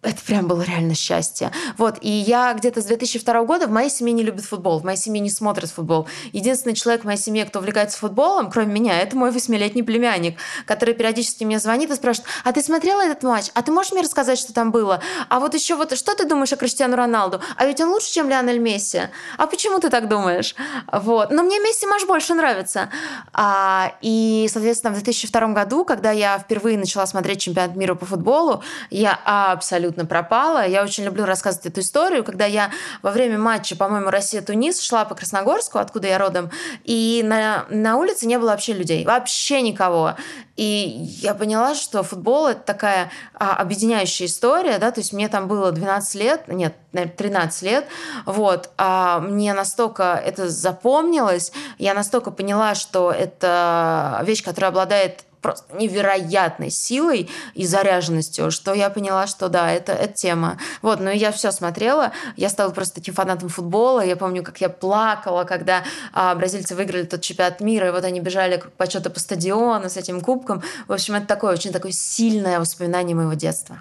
это 0.03 0.19
прям 0.25 0.47
было 0.47 0.63
реально 0.63 0.95
счастье. 0.95 1.51
Вот, 1.77 1.97
и 2.01 2.09
я 2.09 2.53
где-то 2.53 2.81
с 2.81 2.85
2002 2.85 3.43
года 3.43 3.67
в 3.67 3.71
моей 3.71 3.89
семье 3.89 4.13
не 4.13 4.23
любит 4.23 4.43
футбол, 4.43 4.79
в 4.79 4.83
моей 4.83 4.97
семье 4.97 5.21
не 5.21 5.29
смотрит 5.29 5.69
футбол. 5.69 6.07
Единственный 6.33 6.73
человек 6.73 7.03
в 7.03 7.05
моей 7.05 7.19
семье, 7.19 7.45
кто 7.45 7.59
увлекается 7.59 7.99
футболом, 7.99 8.49
кроме 8.49 8.73
меня, 8.73 8.99
это 8.99 9.15
мой 9.15 9.29
восьмилетний 9.29 9.83
племянник, 9.83 10.39
который 10.65 10.95
периодически 10.95 11.43
мне 11.43 11.59
звонит 11.59 11.91
и 11.91 11.95
спрашивает, 11.95 12.27
а 12.43 12.51
ты 12.51 12.63
смотрела 12.63 13.01
этот 13.01 13.21
матч? 13.21 13.51
А 13.53 13.61
ты 13.61 13.71
можешь 13.71 13.91
мне 13.91 14.01
рассказать, 14.01 14.39
что 14.39 14.53
там 14.53 14.71
было? 14.71 15.01
А 15.29 15.39
вот 15.39 15.53
еще 15.53 15.75
вот, 15.75 15.95
что 15.95 16.15
ты 16.15 16.25
думаешь 16.25 16.51
о 16.51 16.55
Криштиану 16.55 16.95
Роналду? 16.95 17.39
А 17.55 17.65
ведь 17.67 17.79
он 17.79 17.89
лучше, 17.89 18.11
чем 18.11 18.27
Лионель 18.27 18.59
Месси. 18.59 19.01
А 19.37 19.45
почему 19.45 19.79
ты 19.79 19.89
так 19.89 20.07
думаешь? 20.07 20.55
Вот. 20.91 21.29
Но 21.29 21.43
мне 21.43 21.59
Месси 21.59 21.85
матч 21.85 22.05
больше 22.07 22.33
нравится. 22.33 22.89
А, 23.33 23.93
и, 24.01 24.49
соответственно, 24.51 24.93
в 24.93 24.95
2002 24.95 25.47
году, 25.49 25.85
когда 25.85 26.09
я 26.09 26.39
впервые 26.39 26.79
начала 26.79 27.05
смотреть 27.05 27.41
чемпионат 27.41 27.75
мира 27.75 27.93
по 27.93 28.07
футболу, 28.07 28.63
я 28.89 29.19
абсолютно 29.25 29.90
абсолютно 29.91 30.05
пропала. 30.05 30.65
Я 30.65 30.83
очень 30.83 31.03
люблю 31.03 31.25
рассказывать 31.25 31.67
эту 31.67 31.81
историю, 31.81 32.23
когда 32.23 32.45
я 32.45 32.71
во 33.01 33.11
время 33.11 33.37
матча, 33.37 33.75
по-моему, 33.75 34.09
Россия-Тунис 34.09 34.81
шла 34.81 35.05
по 35.05 35.15
Красногорску, 35.15 35.79
откуда 35.79 36.07
я 36.07 36.17
родом, 36.17 36.49
и 36.83 37.21
на, 37.25 37.65
на 37.69 37.97
улице 37.97 38.25
не 38.25 38.39
было 38.39 38.51
вообще 38.51 38.73
людей, 38.73 39.05
вообще 39.05 39.61
никого. 39.61 40.15
И 40.55 41.07
я 41.21 41.33
поняла, 41.33 41.75
что 41.75 42.03
футбол— 42.03 42.47
это 42.49 42.61
такая 42.61 43.11
а, 43.33 43.55
объединяющая 43.57 44.27
история, 44.27 44.77
да, 44.77 44.91
то 44.91 45.01
есть 45.01 45.13
мне 45.13 45.27
там 45.27 45.47
было 45.47 45.71
12 45.71 46.15
лет, 46.15 46.47
нет, 46.47 46.75
наверное, 46.93 47.15
13 47.15 47.61
лет, 47.63 47.85
вот, 48.25 48.69
а 48.77 49.19
мне 49.19 49.53
настолько 49.53 50.21
это 50.23 50.49
запомнилось, 50.49 51.51
я 51.79 51.93
настолько 51.93 52.31
поняла, 52.31 52.75
что 52.75 53.11
это 53.11 54.21
вещь, 54.25 54.43
которая 54.43 54.69
обладает 54.69 55.23
просто 55.41 55.75
невероятной 55.75 56.69
силой 56.69 57.29
и 57.53 57.65
заряженностью, 57.65 58.51
что 58.51 58.73
я 58.73 58.89
поняла, 58.89 59.27
что 59.27 59.49
да, 59.49 59.71
это, 59.71 59.91
это 59.91 60.13
тема. 60.13 60.57
Вот, 60.81 60.99
но 60.99 61.09
я 61.09 61.31
все 61.31 61.51
смотрела, 61.51 62.11
я 62.35 62.49
стала 62.49 62.71
просто 62.71 62.95
таким 62.95 63.13
фанатом 63.13 63.49
футбола, 63.49 64.01
я 64.01 64.15
помню, 64.15 64.43
как 64.43 64.61
я 64.61 64.69
плакала, 64.69 65.43
когда 65.43 65.83
а, 66.13 66.35
бразильцы 66.35 66.75
выиграли 66.75 67.03
тот 67.03 67.21
чемпионат 67.21 67.59
мира, 67.61 67.87
и 67.87 67.91
вот 67.91 68.03
они 68.03 68.19
бежали 68.19 68.57
к 68.57 68.71
почету 68.73 69.09
по 69.09 69.19
стадиону 69.19 69.89
с 69.89 69.97
этим 69.97 70.21
кубком. 70.21 70.61
В 70.87 70.93
общем, 70.93 71.15
это 71.15 71.25
такое 71.25 71.53
очень 71.53 71.71
такое 71.71 71.91
сильное 71.91 72.59
воспоминание 72.59 73.15
моего 73.15 73.33
детства. 73.33 73.79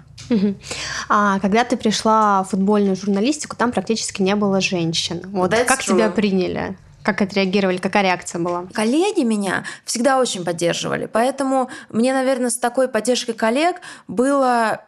А 1.09 1.39
когда 1.39 1.63
ты 1.63 1.77
пришла 1.77 2.43
в 2.43 2.49
футбольную 2.49 2.95
журналистику, 2.95 3.55
там 3.55 3.71
практически 3.71 4.21
не 4.21 4.35
было 4.35 4.61
женщин. 4.61 5.21
Вот 5.31 5.53
That's 5.53 5.65
как 5.65 5.81
true. 5.81 5.95
тебя 5.95 6.09
приняли? 6.09 6.77
Как 7.03 7.21
отреагировали? 7.21 7.77
Какая 7.77 8.03
реакция 8.03 8.39
была? 8.39 8.67
Коллеги 8.73 9.21
меня 9.21 9.63
всегда 9.85 10.19
очень 10.19 10.45
поддерживали. 10.45 11.07
Поэтому 11.07 11.69
мне, 11.89 12.13
наверное, 12.13 12.49
с 12.49 12.57
такой 12.57 12.87
поддержкой 12.87 13.33
коллег 13.33 13.77
было 14.07 14.81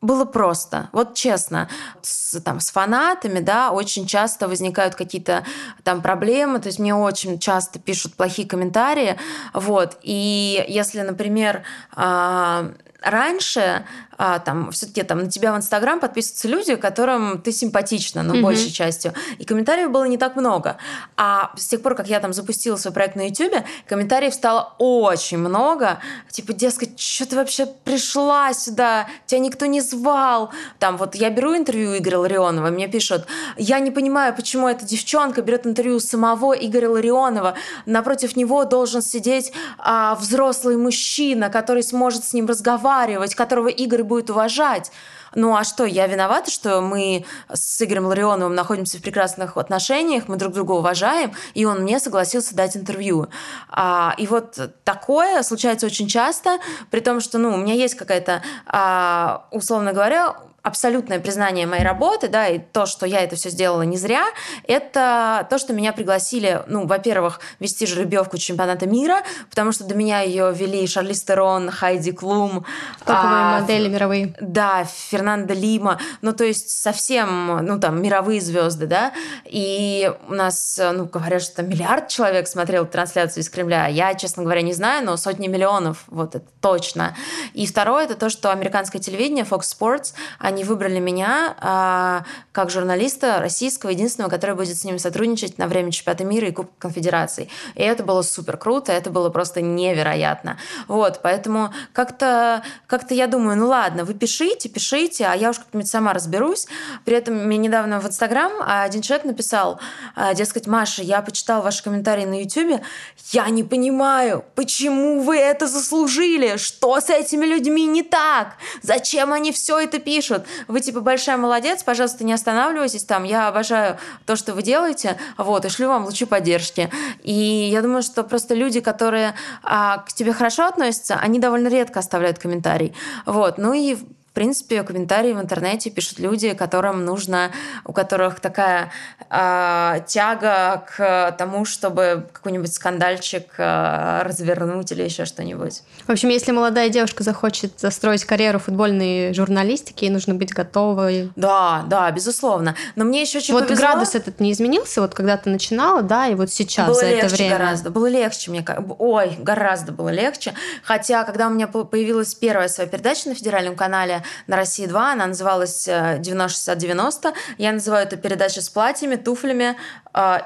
было 0.00 0.24
просто, 0.24 0.88
вот 0.92 1.14
честно, 1.14 1.68
с, 2.02 2.40
там, 2.42 2.60
с 2.60 2.70
фанатами, 2.70 3.40
да, 3.40 3.72
очень 3.72 4.06
часто 4.06 4.46
возникают 4.46 4.94
какие-то 4.94 5.44
там 5.82 6.02
проблемы, 6.02 6.60
то 6.60 6.68
есть 6.68 6.78
мне 6.78 6.94
очень 6.94 7.40
часто 7.40 7.80
пишут 7.80 8.14
плохие 8.14 8.46
комментарии, 8.46 9.16
вот, 9.52 9.98
и 10.02 10.64
если, 10.68 11.00
например, 11.00 11.64
э, 11.96 12.72
раньше 13.00 13.84
а, 14.20 14.40
там 14.40 14.72
все-таки 14.72 15.02
там 15.04 15.18
на 15.18 15.30
тебя 15.30 15.52
в 15.52 15.56
Инстаграм 15.56 16.00
подписываются 16.00 16.48
люди, 16.48 16.74
которым 16.74 17.40
ты 17.40 17.52
симпатична, 17.52 18.24
ну, 18.24 18.34
mm-hmm. 18.34 18.42
большей 18.42 18.72
частью. 18.72 19.14
И 19.38 19.44
комментариев 19.44 19.92
было 19.92 20.04
не 20.04 20.18
так 20.18 20.34
много. 20.34 20.76
А 21.16 21.52
с 21.56 21.68
тех 21.68 21.80
пор, 21.82 21.94
как 21.94 22.08
я 22.08 22.18
там 22.18 22.32
запустила 22.32 22.76
свой 22.76 22.92
проект 22.92 23.14
на 23.14 23.28
Ютубе, 23.28 23.64
комментариев 23.86 24.34
стало 24.34 24.74
очень 24.78 25.38
много. 25.38 26.00
Типа, 26.30 26.52
дескать, 26.52 26.98
что 26.98 27.26
ты 27.26 27.36
вообще 27.36 27.66
пришла 27.66 28.52
сюда? 28.52 29.06
Тебя 29.26 29.38
никто 29.38 29.66
не 29.66 29.80
звал. 29.80 30.50
Там 30.80 30.96
вот 30.96 31.14
я 31.14 31.30
беру 31.30 31.56
интервью 31.56 31.96
Игоря 31.96 32.18
Ларионова, 32.18 32.70
мне 32.70 32.88
пишут, 32.88 33.26
я 33.56 33.78
не 33.78 33.92
понимаю, 33.92 34.34
почему 34.34 34.66
эта 34.66 34.84
девчонка 34.84 35.42
берет 35.42 35.64
интервью 35.64 36.00
самого 36.00 36.54
Игоря 36.54 36.90
Ларионова. 36.90 37.54
Напротив 37.86 38.34
него 38.34 38.64
должен 38.64 39.00
сидеть 39.00 39.52
а, 39.78 40.16
взрослый 40.16 40.76
мужчина, 40.76 41.50
который 41.50 41.84
сможет 41.84 42.24
с 42.24 42.32
ним 42.32 42.46
разговаривать, 42.46 42.87
которого 43.34 43.68
Игорь 43.68 44.02
будет 44.02 44.30
уважать. 44.30 44.90
Ну 45.34 45.54
а 45.56 45.64
что, 45.64 45.84
я 45.84 46.06
виновата, 46.06 46.50
что 46.50 46.80
мы 46.80 47.24
с 47.52 47.82
Игорем 47.82 48.06
Ларионовым 48.06 48.54
находимся 48.54 48.98
в 48.98 49.02
прекрасных 49.02 49.56
отношениях, 49.56 50.24
мы 50.26 50.36
друг 50.36 50.54
друга 50.54 50.72
уважаем, 50.72 51.32
и 51.54 51.64
он 51.64 51.82
мне 51.82 52.00
согласился 52.00 52.54
дать 52.54 52.76
интервью. 52.76 53.28
А, 53.68 54.14
и 54.16 54.26
вот 54.26 54.58
такое 54.84 55.42
случается 55.42 55.86
очень 55.86 56.08
часто, 56.08 56.58
при 56.90 57.00
том, 57.00 57.20
что 57.20 57.38
ну, 57.38 57.52
у 57.54 57.56
меня 57.56 57.74
есть 57.74 57.94
какая-то, 57.94 58.42
а, 58.66 59.46
условно 59.50 59.92
говоря, 59.92 60.36
абсолютное 60.62 61.20
признание 61.20 61.66
моей 61.66 61.84
работы, 61.84 62.28
да, 62.28 62.48
и 62.48 62.58
то, 62.58 62.86
что 62.86 63.06
я 63.06 63.20
это 63.20 63.36
все 63.36 63.48
сделала 63.48 63.82
не 63.82 63.96
зря, 63.96 64.24
это 64.64 65.46
то, 65.48 65.58
что 65.58 65.72
меня 65.72 65.92
пригласили, 65.92 66.62
ну, 66.66 66.86
во-первых, 66.86 67.40
вести 67.60 67.86
жеребьевку 67.86 68.36
чемпионата 68.38 68.86
мира, 68.86 69.22
потому 69.48 69.72
что 69.72 69.84
до 69.84 69.94
меня 69.94 70.20
ее 70.20 70.52
вели 70.52 70.86
Шарли 70.86 71.12
Стерон, 71.12 71.70
Хайди 71.70 72.12
Клум. 72.12 72.66
Топовые 73.04 73.42
а, 73.42 73.60
модели 73.60 73.88
мировые. 73.88 74.34
Да, 74.40 74.84
Фернандо 74.84 75.54
Лима, 75.54 76.00
ну, 76.22 76.32
то 76.32 76.44
есть 76.44 76.70
совсем, 76.70 77.64
ну, 77.64 77.78
там, 77.78 78.02
мировые 78.02 78.40
звезды, 78.40 78.86
да, 78.86 79.12
и 79.44 80.12
у 80.28 80.34
нас, 80.34 80.78
ну, 80.92 81.04
говорят, 81.06 81.42
что 81.42 81.62
миллиард 81.62 82.08
человек 82.08 82.48
смотрел 82.48 82.84
трансляцию 82.84 83.42
из 83.42 83.48
Кремля, 83.48 83.86
я, 83.86 84.14
честно 84.14 84.42
говоря, 84.42 84.62
не 84.62 84.72
знаю, 84.72 85.04
но 85.04 85.16
сотни 85.16 85.46
миллионов, 85.46 86.04
вот 86.08 86.34
это 86.34 86.46
точно. 86.60 87.16
И 87.54 87.66
второе, 87.66 88.04
это 88.04 88.16
то, 88.16 88.28
что 88.28 88.50
американское 88.50 89.00
телевидение, 89.00 89.44
Fox 89.44 89.60
Sports, 89.60 90.14
они 90.48 90.64
выбрали 90.64 90.98
меня 90.98 91.56
а, 91.60 92.24
как 92.52 92.70
журналиста 92.70 93.38
российского, 93.40 93.90
единственного, 93.90 94.30
который 94.30 94.56
будет 94.56 94.76
с 94.76 94.84
ними 94.84 94.96
сотрудничать 94.96 95.58
на 95.58 95.68
время 95.68 95.92
чемпионата 95.92 96.24
мира 96.24 96.48
и 96.48 96.52
Кубка 96.52 96.72
Конфедерации. 96.78 97.50
И 97.74 97.82
это 97.82 98.02
было 98.02 98.22
супер 98.22 98.56
круто, 98.56 98.92
это 98.92 99.10
было 99.10 99.28
просто 99.28 99.60
невероятно. 99.60 100.58
Вот, 100.88 101.20
поэтому 101.22 101.72
как-то 101.92 102.62
как 102.86 103.10
я 103.10 103.26
думаю, 103.26 103.58
ну 103.58 103.68
ладно, 103.68 104.04
вы 104.04 104.14
пишите, 104.14 104.68
пишите, 104.68 105.26
а 105.26 105.34
я 105.34 105.50
уж 105.50 105.58
как-нибудь 105.58 105.88
сама 105.88 106.12
разберусь. 106.14 106.66
При 107.04 107.14
этом 107.14 107.46
мне 107.46 107.58
недавно 107.58 108.00
в 108.00 108.06
Инстаграм 108.06 108.52
один 108.66 109.02
человек 109.02 109.26
написал, 109.26 109.78
а, 110.14 110.34
дескать, 110.34 110.66
Маша, 110.66 111.02
я 111.02 111.20
почитал 111.20 111.62
ваши 111.62 111.82
комментарии 111.82 112.24
на 112.24 112.40
Ютубе, 112.40 112.82
я 113.30 113.48
не 113.50 113.64
понимаю, 113.64 114.44
почему 114.54 115.20
вы 115.20 115.36
это 115.36 115.66
заслужили, 115.66 116.56
что 116.56 117.00
с 117.00 117.10
этими 117.10 117.44
людьми 117.44 117.86
не 117.86 118.02
так, 118.02 118.54
зачем 118.82 119.32
они 119.32 119.52
все 119.52 119.78
это 119.78 119.98
пишут, 119.98 120.37
пишут, 120.38 120.66
вы 120.68 120.80
типа 120.80 121.00
большая 121.00 121.36
молодец, 121.36 121.82
пожалуйста, 121.82 122.24
не 122.24 122.32
останавливайтесь 122.32 123.04
там, 123.04 123.24
я 123.24 123.48
обожаю 123.48 123.98
то, 124.26 124.36
что 124.36 124.54
вы 124.54 124.62
делаете, 124.62 125.16
вот, 125.36 125.64
и 125.64 125.68
шлю 125.68 125.88
вам 125.88 126.04
лучи 126.04 126.24
поддержки. 126.24 126.90
И 127.22 127.32
я 127.32 127.82
думаю, 127.82 128.02
что 128.02 128.22
просто 128.22 128.54
люди, 128.54 128.80
которые 128.80 129.34
а, 129.62 129.98
к 129.98 130.12
тебе 130.12 130.32
хорошо 130.32 130.66
относятся, 130.66 131.18
они 131.20 131.38
довольно 131.38 131.68
редко 131.68 132.00
оставляют 132.00 132.38
комментарий. 132.38 132.94
Вот, 133.26 133.58
ну 133.58 133.72
и 133.72 133.96
принципе, 134.38 134.84
комментарии 134.84 135.32
в 135.32 135.40
интернете 135.40 135.90
пишут 135.90 136.20
люди, 136.20 136.54
которым 136.54 137.04
нужно, 137.04 137.50
у 137.84 137.92
которых 137.92 138.38
такая 138.38 138.92
э, 139.28 140.00
тяга 140.06 140.84
к 140.86 141.34
тому, 141.36 141.64
чтобы 141.64 142.28
какой-нибудь 142.32 142.72
скандальчик 142.72 143.46
э, 143.58 144.22
развернуть 144.22 144.92
или 144.92 145.02
еще 145.02 145.24
что-нибудь. 145.24 145.82
В 146.06 146.12
общем, 146.12 146.28
если 146.28 146.52
молодая 146.52 146.88
девушка 146.88 147.24
захочет 147.24 147.80
застроить 147.80 148.24
карьеру 148.24 148.60
футбольной 148.60 149.34
журналистики, 149.34 150.04
ей 150.04 150.10
нужно 150.10 150.34
быть 150.34 150.52
готовой. 150.52 151.32
Да, 151.34 151.82
да, 151.88 152.08
безусловно. 152.12 152.76
Но 152.94 153.04
мне 153.04 153.22
еще 153.22 153.38
очень 153.38 153.54
Вот 153.54 153.66
повезло. 153.66 153.88
градус 153.88 154.14
этот 154.14 154.38
не 154.38 154.52
изменился, 154.52 155.00
вот 155.00 155.14
когда 155.16 155.36
ты 155.36 155.50
начинала, 155.50 156.02
да, 156.02 156.28
и 156.28 156.36
вот 156.36 156.52
сейчас 156.52 156.86
было 156.86 157.00
за 157.00 157.08
легче 157.08 157.26
это 157.26 157.34
время. 157.34 157.58
гораздо, 157.58 157.90
было 157.90 158.06
легче 158.08 158.52
мне, 158.52 158.64
ой, 159.00 159.36
гораздо 159.40 159.90
было 159.90 160.10
легче. 160.10 160.54
Хотя, 160.84 161.24
когда 161.24 161.48
у 161.48 161.50
меня 161.50 161.66
появилась 161.66 162.36
первая 162.36 162.68
своя 162.68 162.88
передача 162.88 163.28
на 163.28 163.34
федеральном 163.34 163.74
канале, 163.74 164.22
на 164.46 164.56
России 164.56 164.86
2. 164.86 165.12
Она 165.12 165.26
называлась 165.26 165.88
90-60-90. 165.88 167.28
Э, 167.28 167.32
Я 167.58 167.72
называю 167.72 168.06
это 168.06 168.16
передача 168.16 168.60
с 168.60 168.68
платьями, 168.68 169.16
туфлями 169.16 169.76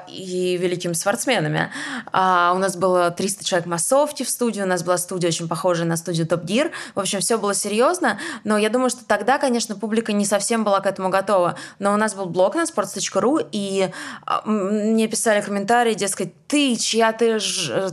и 0.07 0.57
великими 0.57 0.93
спортсменами. 0.93 1.71
А, 2.11 2.53
у 2.55 2.57
нас 2.59 2.75
было 2.75 3.11
300 3.11 3.43
человек 3.43 3.65
массовки 3.65 4.23
в 4.23 4.29
студии, 4.29 4.61
у 4.61 4.65
нас 4.65 4.83
была 4.83 4.97
студия 4.97 5.29
очень 5.29 5.47
похожая 5.47 5.87
на 5.87 5.97
студию 5.97 6.27
Топ 6.27 6.43
Гир. 6.43 6.71
В 6.95 6.99
общем, 6.99 7.19
все 7.19 7.37
было 7.37 7.53
серьезно, 7.53 8.19
но 8.43 8.57
я 8.57 8.69
думаю, 8.69 8.89
что 8.89 9.05
тогда, 9.05 9.37
конечно, 9.37 9.75
публика 9.75 10.13
не 10.13 10.25
совсем 10.25 10.63
была 10.63 10.79
к 10.79 10.85
этому 10.85 11.09
готова. 11.09 11.57
Но 11.79 11.93
у 11.93 11.97
нас 11.97 12.13
был 12.13 12.25
блог 12.25 12.55
на 12.55 12.63
sports.ru, 12.63 13.47
и 13.51 13.89
а, 14.25 14.41
мне 14.45 15.07
писали 15.07 15.41
комментарии, 15.41 15.93
дескать, 15.93 16.33
ты 16.47 16.75
чья-то 16.75 17.39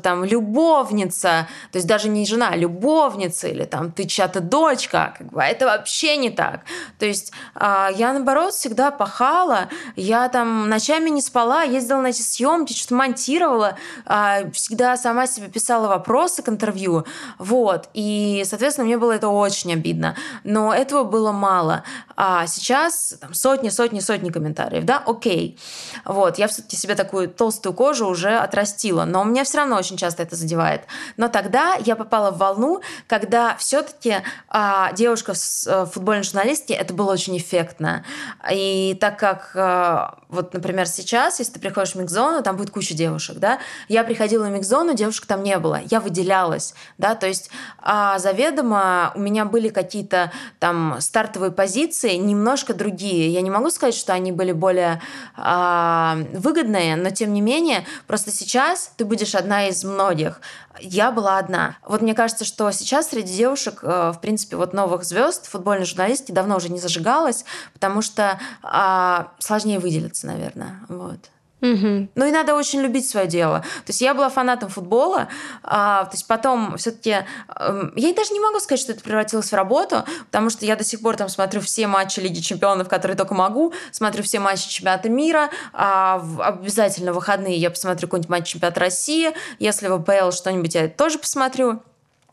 там 0.02 0.24
любовница, 0.24 1.48
то 1.72 1.76
есть 1.76 1.86
даже 1.86 2.08
не 2.08 2.26
жена, 2.26 2.50
а 2.52 2.56
любовница, 2.56 3.48
или 3.48 3.64
там 3.64 3.90
ты 3.90 4.04
чья-то 4.04 4.40
дочка, 4.40 5.14
как 5.16 5.32
бы, 5.32 5.42
а 5.42 5.46
это 5.46 5.64
вообще 5.64 6.18
не 6.18 6.30
так. 6.30 6.60
То 6.98 7.06
есть 7.06 7.32
а, 7.54 7.90
я, 7.96 8.12
наоборот, 8.12 8.52
всегда 8.52 8.90
пахала, 8.90 9.68
я 9.96 10.28
там 10.28 10.68
ночами 10.68 11.08
не 11.08 11.22
спала, 11.22 11.62
ездила 11.70 12.00
на 12.00 12.08
эти 12.08 12.22
съемки, 12.22 12.72
что-то 12.72 12.94
монтировала, 12.94 13.78
а, 14.06 14.50
всегда 14.52 14.96
сама 14.96 15.26
себе 15.26 15.48
писала 15.48 15.88
вопросы 15.88 16.42
к 16.42 16.48
интервью, 16.48 17.04
вот, 17.38 17.88
и, 17.94 18.42
соответственно, 18.46 18.86
мне 18.86 18.98
было 18.98 19.12
это 19.12 19.28
очень 19.28 19.72
обидно, 19.72 20.16
но 20.44 20.74
этого 20.74 21.04
было 21.04 21.32
мало. 21.32 21.84
А 22.16 22.46
сейчас 22.46 23.16
там, 23.20 23.34
сотни, 23.34 23.68
сотни, 23.70 24.00
сотни 24.00 24.30
комментариев, 24.30 24.84
да, 24.84 25.02
окей, 25.06 25.58
вот, 26.04 26.38
я 26.38 26.48
все-таки 26.48 26.76
себе 26.76 26.94
такую 26.94 27.28
толстую 27.28 27.72
кожу 27.72 28.06
уже 28.06 28.36
отрастила, 28.36 29.04
но 29.04 29.22
у 29.22 29.24
меня 29.24 29.44
все 29.44 29.58
равно 29.58 29.76
очень 29.76 29.96
часто 29.96 30.22
это 30.22 30.36
задевает. 30.36 30.82
Но 31.16 31.28
тогда 31.28 31.76
я 31.84 31.96
попала 31.96 32.30
в 32.30 32.38
волну, 32.38 32.80
когда 33.06 33.56
все-таки 33.56 34.16
а, 34.48 34.92
девушка 34.92 35.34
в 35.34 35.66
э, 35.66 35.86
футбольной 35.86 36.24
журналистике 36.24 36.74
это 36.74 36.94
было 36.94 37.12
очень 37.12 37.36
эффектно. 37.36 38.04
И 38.50 38.96
так 39.00 39.18
как, 39.18 39.52
а, 39.54 40.18
вот, 40.28 40.54
например, 40.54 40.86
сейчас, 40.86 41.38
если 41.38 41.49
ты 41.50 41.60
приходишь 41.60 41.94
в 41.94 41.96
микзону, 41.96 42.42
там 42.42 42.56
будет 42.56 42.70
куча 42.70 42.94
девушек, 42.94 43.38
да, 43.38 43.58
я 43.88 44.04
приходила 44.04 44.44
в 44.44 44.50
микзону, 44.50 44.94
девушек 44.94 45.26
там 45.26 45.42
не 45.42 45.58
было, 45.58 45.80
я 45.90 46.00
выделялась, 46.00 46.74
да, 46.98 47.14
то 47.14 47.26
есть 47.26 47.50
а, 47.78 48.18
заведомо 48.18 49.12
у 49.14 49.20
меня 49.20 49.44
были 49.44 49.68
какие-то 49.68 50.32
там 50.58 50.96
стартовые 51.00 51.50
позиции 51.50 52.14
немножко 52.14 52.74
другие. 52.74 53.32
Я 53.32 53.40
не 53.40 53.50
могу 53.50 53.70
сказать, 53.70 53.94
что 53.94 54.12
они 54.12 54.32
были 54.32 54.52
более 54.52 55.00
а, 55.36 56.18
выгодные, 56.32 56.96
но 56.96 57.10
тем 57.10 57.32
не 57.32 57.40
менее, 57.40 57.84
просто 58.06 58.30
сейчас 58.30 58.92
ты 58.96 59.04
будешь 59.04 59.34
одна 59.34 59.68
из 59.68 59.84
многих. 59.84 60.40
Я 60.80 61.10
была 61.10 61.38
одна. 61.38 61.76
Вот 61.84 62.00
мне 62.00 62.14
кажется, 62.14 62.44
что 62.44 62.70
сейчас 62.70 63.10
среди 63.10 63.36
девушек, 63.36 63.80
э, 63.82 64.12
в 64.14 64.20
принципе, 64.20 64.56
вот 64.56 64.72
новых 64.72 65.04
звезд 65.04 65.46
футбольной 65.46 65.84
журналистики 65.84 66.32
давно 66.32 66.56
уже 66.56 66.70
не 66.70 66.78
зажигалась, 66.78 67.44
потому 67.72 68.02
что 68.02 68.38
а, 68.62 69.32
сложнее 69.38 69.78
выделиться, 69.78 70.26
наверное. 70.26 70.80
Вот. 70.88 71.18
Угу. 71.62 72.08
Ну 72.14 72.26
и 72.26 72.30
надо 72.30 72.54
очень 72.54 72.80
любить 72.80 73.08
свое 73.08 73.26
дело. 73.26 73.60
То 73.60 73.90
есть 73.90 74.00
я 74.00 74.14
была 74.14 74.30
фанатом 74.30 74.70
футбола, 74.70 75.28
а, 75.62 76.04
то 76.04 76.12
есть 76.12 76.26
потом 76.26 76.76
все-таки 76.78 77.10
э, 77.10 77.24
эм, 77.58 77.92
я 77.96 78.14
даже 78.14 78.32
не 78.32 78.40
могу 78.40 78.60
сказать, 78.60 78.80
что 78.80 78.92
это 78.92 79.02
превратилось 79.02 79.50
в 79.50 79.54
работу, 79.54 80.04
потому 80.26 80.50
что 80.50 80.64
я 80.64 80.76
до 80.76 80.84
сих 80.84 81.00
пор 81.00 81.16
там 81.16 81.28
смотрю 81.28 81.60
все 81.60 81.86
матчи 81.86 82.20
Лиги 82.20 82.40
Чемпионов, 82.40 82.88
которые 82.88 83.16
только 83.16 83.34
могу, 83.34 83.74
смотрю 83.92 84.22
все 84.22 84.40
матчи 84.40 84.68
Чемпионата 84.68 85.08
мира, 85.08 85.50
а 85.72 86.18
в 86.18 86.42
обязательно 86.42 87.12
в 87.12 87.16
выходные 87.16 87.56
я 87.56 87.70
посмотрю 87.70 88.08
какой-нибудь 88.08 88.30
матч 88.30 88.48
Чемпионата 88.48 88.80
России, 88.80 89.32
если 89.58 89.88
в 89.88 89.94
АПЛ 89.94 90.30
что-нибудь 90.30 90.74
я 90.74 90.88
тоже 90.88 91.18
посмотрю. 91.18 91.82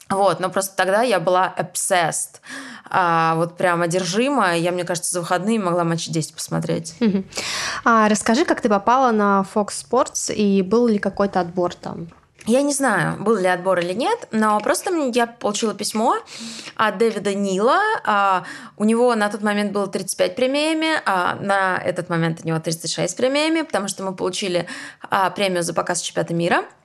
Вот, 0.10 0.40
но 0.40 0.50
просто 0.50 0.76
тогда 0.76 1.02
я 1.02 1.20
была 1.20 1.54
obsessed 1.58 2.40
а, 2.90 3.36
вот 3.36 3.58
прям 3.58 3.82
одержима. 3.82 4.56
Я, 4.56 4.72
мне 4.72 4.86
кажется, 4.86 5.12
за 5.12 5.22
выходные 5.22 5.60
могла 5.60 5.84
матч 5.84 6.08
10 6.08 6.34
посмотреть. 6.34 6.96
А 7.84 8.08
расскажи, 8.08 8.46
как 8.46 8.62
ты 8.62 8.70
попала 8.70 9.12
на 9.12 9.46
Fox 9.54 9.70
Sports 9.70 10.34
и 10.34 10.62
был 10.62 10.88
ли 10.88 11.00
какой-то 11.00 11.40
отбор 11.40 11.74
там? 11.74 12.08
Я 12.46 12.62
не 12.62 12.72
знаю, 12.72 13.22
был 13.22 13.36
ли 13.36 13.48
отбор 13.48 13.80
или 13.80 13.92
нет, 13.92 14.30
но 14.32 14.58
просто 14.62 14.90
я 15.14 15.28
получила 15.28 15.74
письмо 15.74 16.16
от 16.78 16.98
Дэвида 16.98 17.34
Нила. 17.34 17.82
А, 18.06 18.46
у 18.78 18.86
него 18.86 19.14
на 19.16 19.28
тот 19.28 19.42
момент 19.42 19.74
было 19.74 19.88
35 19.88 20.36
премиями, 20.38 21.02
а 21.06 21.36
на 21.42 21.78
этот 21.78 22.08
момент 22.08 22.40
у 22.44 22.48
него 22.48 22.58
36 22.58 23.18
премиями, 23.18 23.64
потому 23.64 23.90
что 23.90 24.04
мы 24.04 24.16
получили 24.16 24.66
а, 25.10 25.30
премию 25.30 25.62
за 25.64 25.74
показ 25.74 26.00
чемпионата 26.00 26.34
мира– 26.34 26.64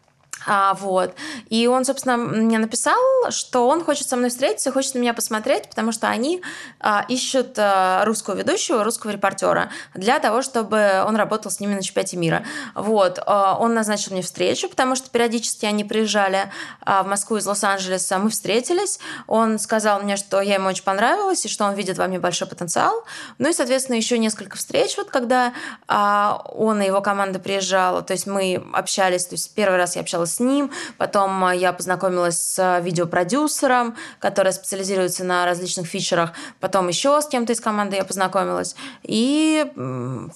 а, 0.47 0.75
вот. 0.75 1.15
И 1.49 1.67
он, 1.67 1.85
собственно, 1.85 2.17
мне 2.17 2.59
написал, 2.59 2.99
что 3.31 3.69
он 3.69 3.85
хочет 3.85 4.09
со 4.09 4.17
мной 4.17 4.31
встретиться, 4.31 4.73
хочет 4.73 4.95
на 4.95 4.99
меня 4.99 5.15
посмотреть, 5.15 5.69
потому 5.69 5.93
что 5.93 6.09
они 6.09 6.43
а, 6.81 7.05
ищут 7.09 7.59
а, 7.59 8.05
русского 8.05 8.35
ведущего, 8.35 8.85
русского 8.85 9.11
репортера 9.11 9.71
для 9.95 10.19
того, 10.19 10.43
чтобы 10.43 11.03
он 11.07 11.17
работал 11.17 11.51
с 11.51 11.61
ними 11.61 11.75
на 11.75 11.83
чемпионате 11.83 12.17
мира. 12.17 12.45
Вот. 12.75 13.19
А, 13.27 13.57
он 13.59 13.75
назначил 13.75 14.13
мне 14.13 14.23
встречу, 14.23 14.69
потому 14.69 14.97
что 14.97 15.11
периодически 15.11 15.67
они 15.67 15.85
приезжали 15.85 16.51
а, 16.81 17.03
в 17.03 17.07
Москву 17.07 17.37
из 17.37 17.47
Лос-Анджелеса. 17.47 18.19
Мы 18.19 18.31
встретились. 18.31 18.99
Он 19.27 19.59
сказал 19.59 20.01
мне, 20.03 20.17
что 20.17 20.41
я 20.41 20.55
ему 20.55 20.69
очень 20.69 20.85
понравилась 20.85 21.45
и 21.45 21.49
что 21.49 21.65
он 21.65 21.75
видит 21.75 21.99
во 21.99 22.07
мне 22.07 22.19
большой 22.19 22.49
потенциал. 22.49 23.05
Ну 23.39 23.49
и, 23.49 23.53
соответственно, 23.53 23.97
еще 23.97 24.19
несколько 24.19 24.57
встреч, 24.57 24.97
вот 24.97 25.11
когда 25.11 25.53
а, 25.89 26.43
он 26.55 26.81
и 26.83 26.87
его 26.87 27.01
команда 27.01 27.39
приезжала. 27.39 28.03
То 28.03 28.13
есть 28.13 28.27
мы 28.27 28.63
общались, 28.73 29.27
то 29.27 29.35
есть 29.35 29.55
первый 29.55 29.77
раз 29.77 29.97
я 29.97 30.03
общалась 30.03 30.32
с 30.37 30.41
ним, 30.41 30.71
потом 30.99 31.51
я 31.53 31.73
познакомилась 31.73 32.39
с 32.39 32.81
видеопродюсером, 32.81 33.97
который 34.19 34.53
специализируется 34.53 35.25
на 35.25 35.45
различных 35.45 35.87
фичерах, 35.87 36.33
потом 36.61 36.89
еще 36.89 37.21
с 37.21 37.27
кем-то 37.27 37.53
из 37.53 37.61
команды 37.61 37.97
я 37.97 38.05
познакомилась. 38.05 38.77
И 39.03 39.67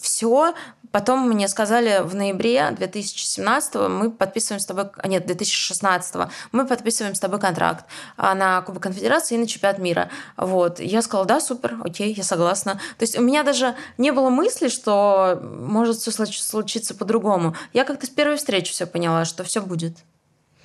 все, 0.00 0.55
Потом 0.93 1.28
мне 1.28 1.49
сказали 1.49 2.02
в 2.02 2.14
ноябре 2.14 2.71
2017 2.71 3.75
мы 3.88 4.11
подписываем 4.11 4.61
с 4.61 4.66
тобой, 4.66 4.87
а 4.97 5.09
нет, 5.09 5.26
2016 5.26 6.14
мы 6.52 6.66
подписываем 6.66 7.14
с 7.14 7.21
тобой 7.21 7.40
контракт 7.40 7.85
а, 8.16 8.35
на 8.35 8.62
Кубок 8.62 8.83
Конфедерации 8.83 9.35
и 9.35 9.38
на 9.38 9.47
Чемпионат 9.47 9.78
мира. 9.78 10.11
Вот. 10.37 10.81
Я 10.81 11.02
сказала, 11.02 11.26
да, 11.26 11.40
супер, 11.40 11.78
окей, 11.85 12.12
я 12.14 12.23
согласна. 12.23 12.75
То 12.99 13.02
есть 13.02 13.19
у 13.19 13.23
меня 13.23 13.43
даже 13.43 13.75
не 13.99 14.12
было 14.12 14.31
мысли, 14.31 14.69
что 14.69 15.40
может 15.43 15.97
все 15.97 16.11
случиться 16.11 16.95
по-другому. 16.95 17.55
Я 17.73 17.85
как-то 17.85 18.07
с 18.07 18.11
первой 18.11 18.37
встречи 18.37 18.73
все 18.73 18.87
поняла, 18.87 19.25
что 19.25 19.45
все 19.45 19.61
будет. 19.61 19.97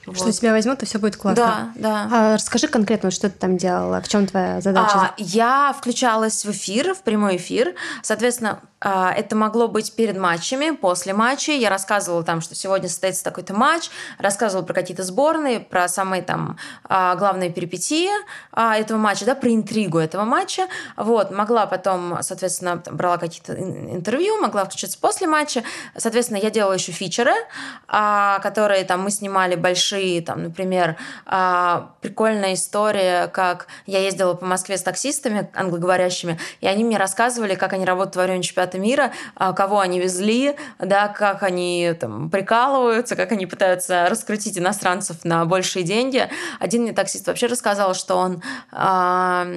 Вот. 0.05 0.17
Что 0.17 0.31
тебя 0.31 0.51
возьмут, 0.51 0.81
и 0.83 0.85
все 0.85 0.99
будет 0.99 1.15
классно. 1.15 1.73
Да, 1.75 2.07
да. 2.09 2.09
А 2.11 2.33
расскажи 2.35 2.67
конкретно, 2.67 3.11
что 3.11 3.29
ты 3.29 3.37
там 3.37 3.57
делала, 3.57 4.01
в 4.01 4.07
чем 4.07 4.25
твоя 4.25 4.59
задача? 4.61 4.93
А, 4.95 5.13
я 5.17 5.75
включалась 5.77 6.43
в 6.43 6.51
эфир, 6.51 6.93
в 6.93 7.03
прямой 7.03 7.37
эфир. 7.37 7.75
Соответственно, 8.01 8.61
а, 8.83 9.13
это 9.13 9.35
могло 9.35 9.67
быть 9.67 9.93
перед 9.93 10.17
матчами, 10.17 10.71
после 10.71 11.13
матчей. 11.13 11.59
Я 11.59 11.69
рассказывала 11.69 12.23
там, 12.23 12.41
что 12.41 12.55
сегодня 12.55 12.89
состоится 12.89 13.23
такой-то 13.23 13.53
матч, 13.53 13.91
рассказывала 14.17 14.65
про 14.65 14.73
какие-то 14.73 15.03
сборные, 15.03 15.59
про 15.59 15.87
самые 15.87 16.23
там 16.23 16.57
а, 16.85 17.15
главные 17.15 17.51
перипетии 17.51 18.09
а, 18.51 18.75
этого 18.75 18.97
матча, 18.97 19.25
да, 19.25 19.35
про 19.35 19.53
интригу 19.53 19.99
этого 19.99 20.23
матча. 20.23 20.65
Вот, 20.97 21.29
могла 21.29 21.67
потом, 21.67 22.17
соответственно, 22.21 22.81
брала 22.91 23.17
какие-то 23.17 23.53
интервью, 23.53 24.41
могла 24.41 24.65
включиться 24.65 24.97
после 24.99 25.27
матча. 25.27 25.63
Соответственно, 25.95 26.37
я 26.37 26.49
делала 26.49 26.73
еще 26.73 26.91
фичеры, 26.91 27.33
которые 27.87 28.83
там 28.85 29.01
мы 29.03 29.11
снимали 29.11 29.55
большие, 29.55 29.90
там, 30.25 30.43
например, 30.43 30.97
прикольная 31.25 32.53
история, 32.53 33.27
как 33.27 33.67
я 33.85 33.99
ездила 33.99 34.33
по 34.33 34.45
Москве 34.45 34.77
с 34.77 34.83
таксистами 34.83 35.49
англоговорящими, 35.53 36.39
и 36.61 36.67
они 36.67 36.83
мне 36.83 36.97
рассказывали, 36.97 37.55
как 37.55 37.73
они 37.73 37.85
работают 37.85 38.15
во 38.15 38.23
время 38.23 38.41
чемпионата 38.41 38.61
чемпионата 38.61 38.79
мира, 38.79 39.11
а, 39.35 39.53
кого 39.53 39.79
они 39.79 39.99
везли, 39.99 40.55
да, 40.79 41.07
как 41.07 41.43
они 41.43 41.93
там 41.99 42.29
прикалываются, 42.29 43.15
как 43.15 43.31
они 43.31 43.45
пытаются 43.45 44.07
раскрутить 44.09 44.57
иностранцев 44.57 45.23
на 45.23 45.45
большие 45.45 45.83
деньги. 45.83 46.29
Один 46.59 46.83
мне 46.83 46.93
таксист 46.93 47.27
вообще 47.27 47.47
рассказал, 47.47 47.93
что 47.93 48.15
он 48.15 48.41
а, 48.71 49.47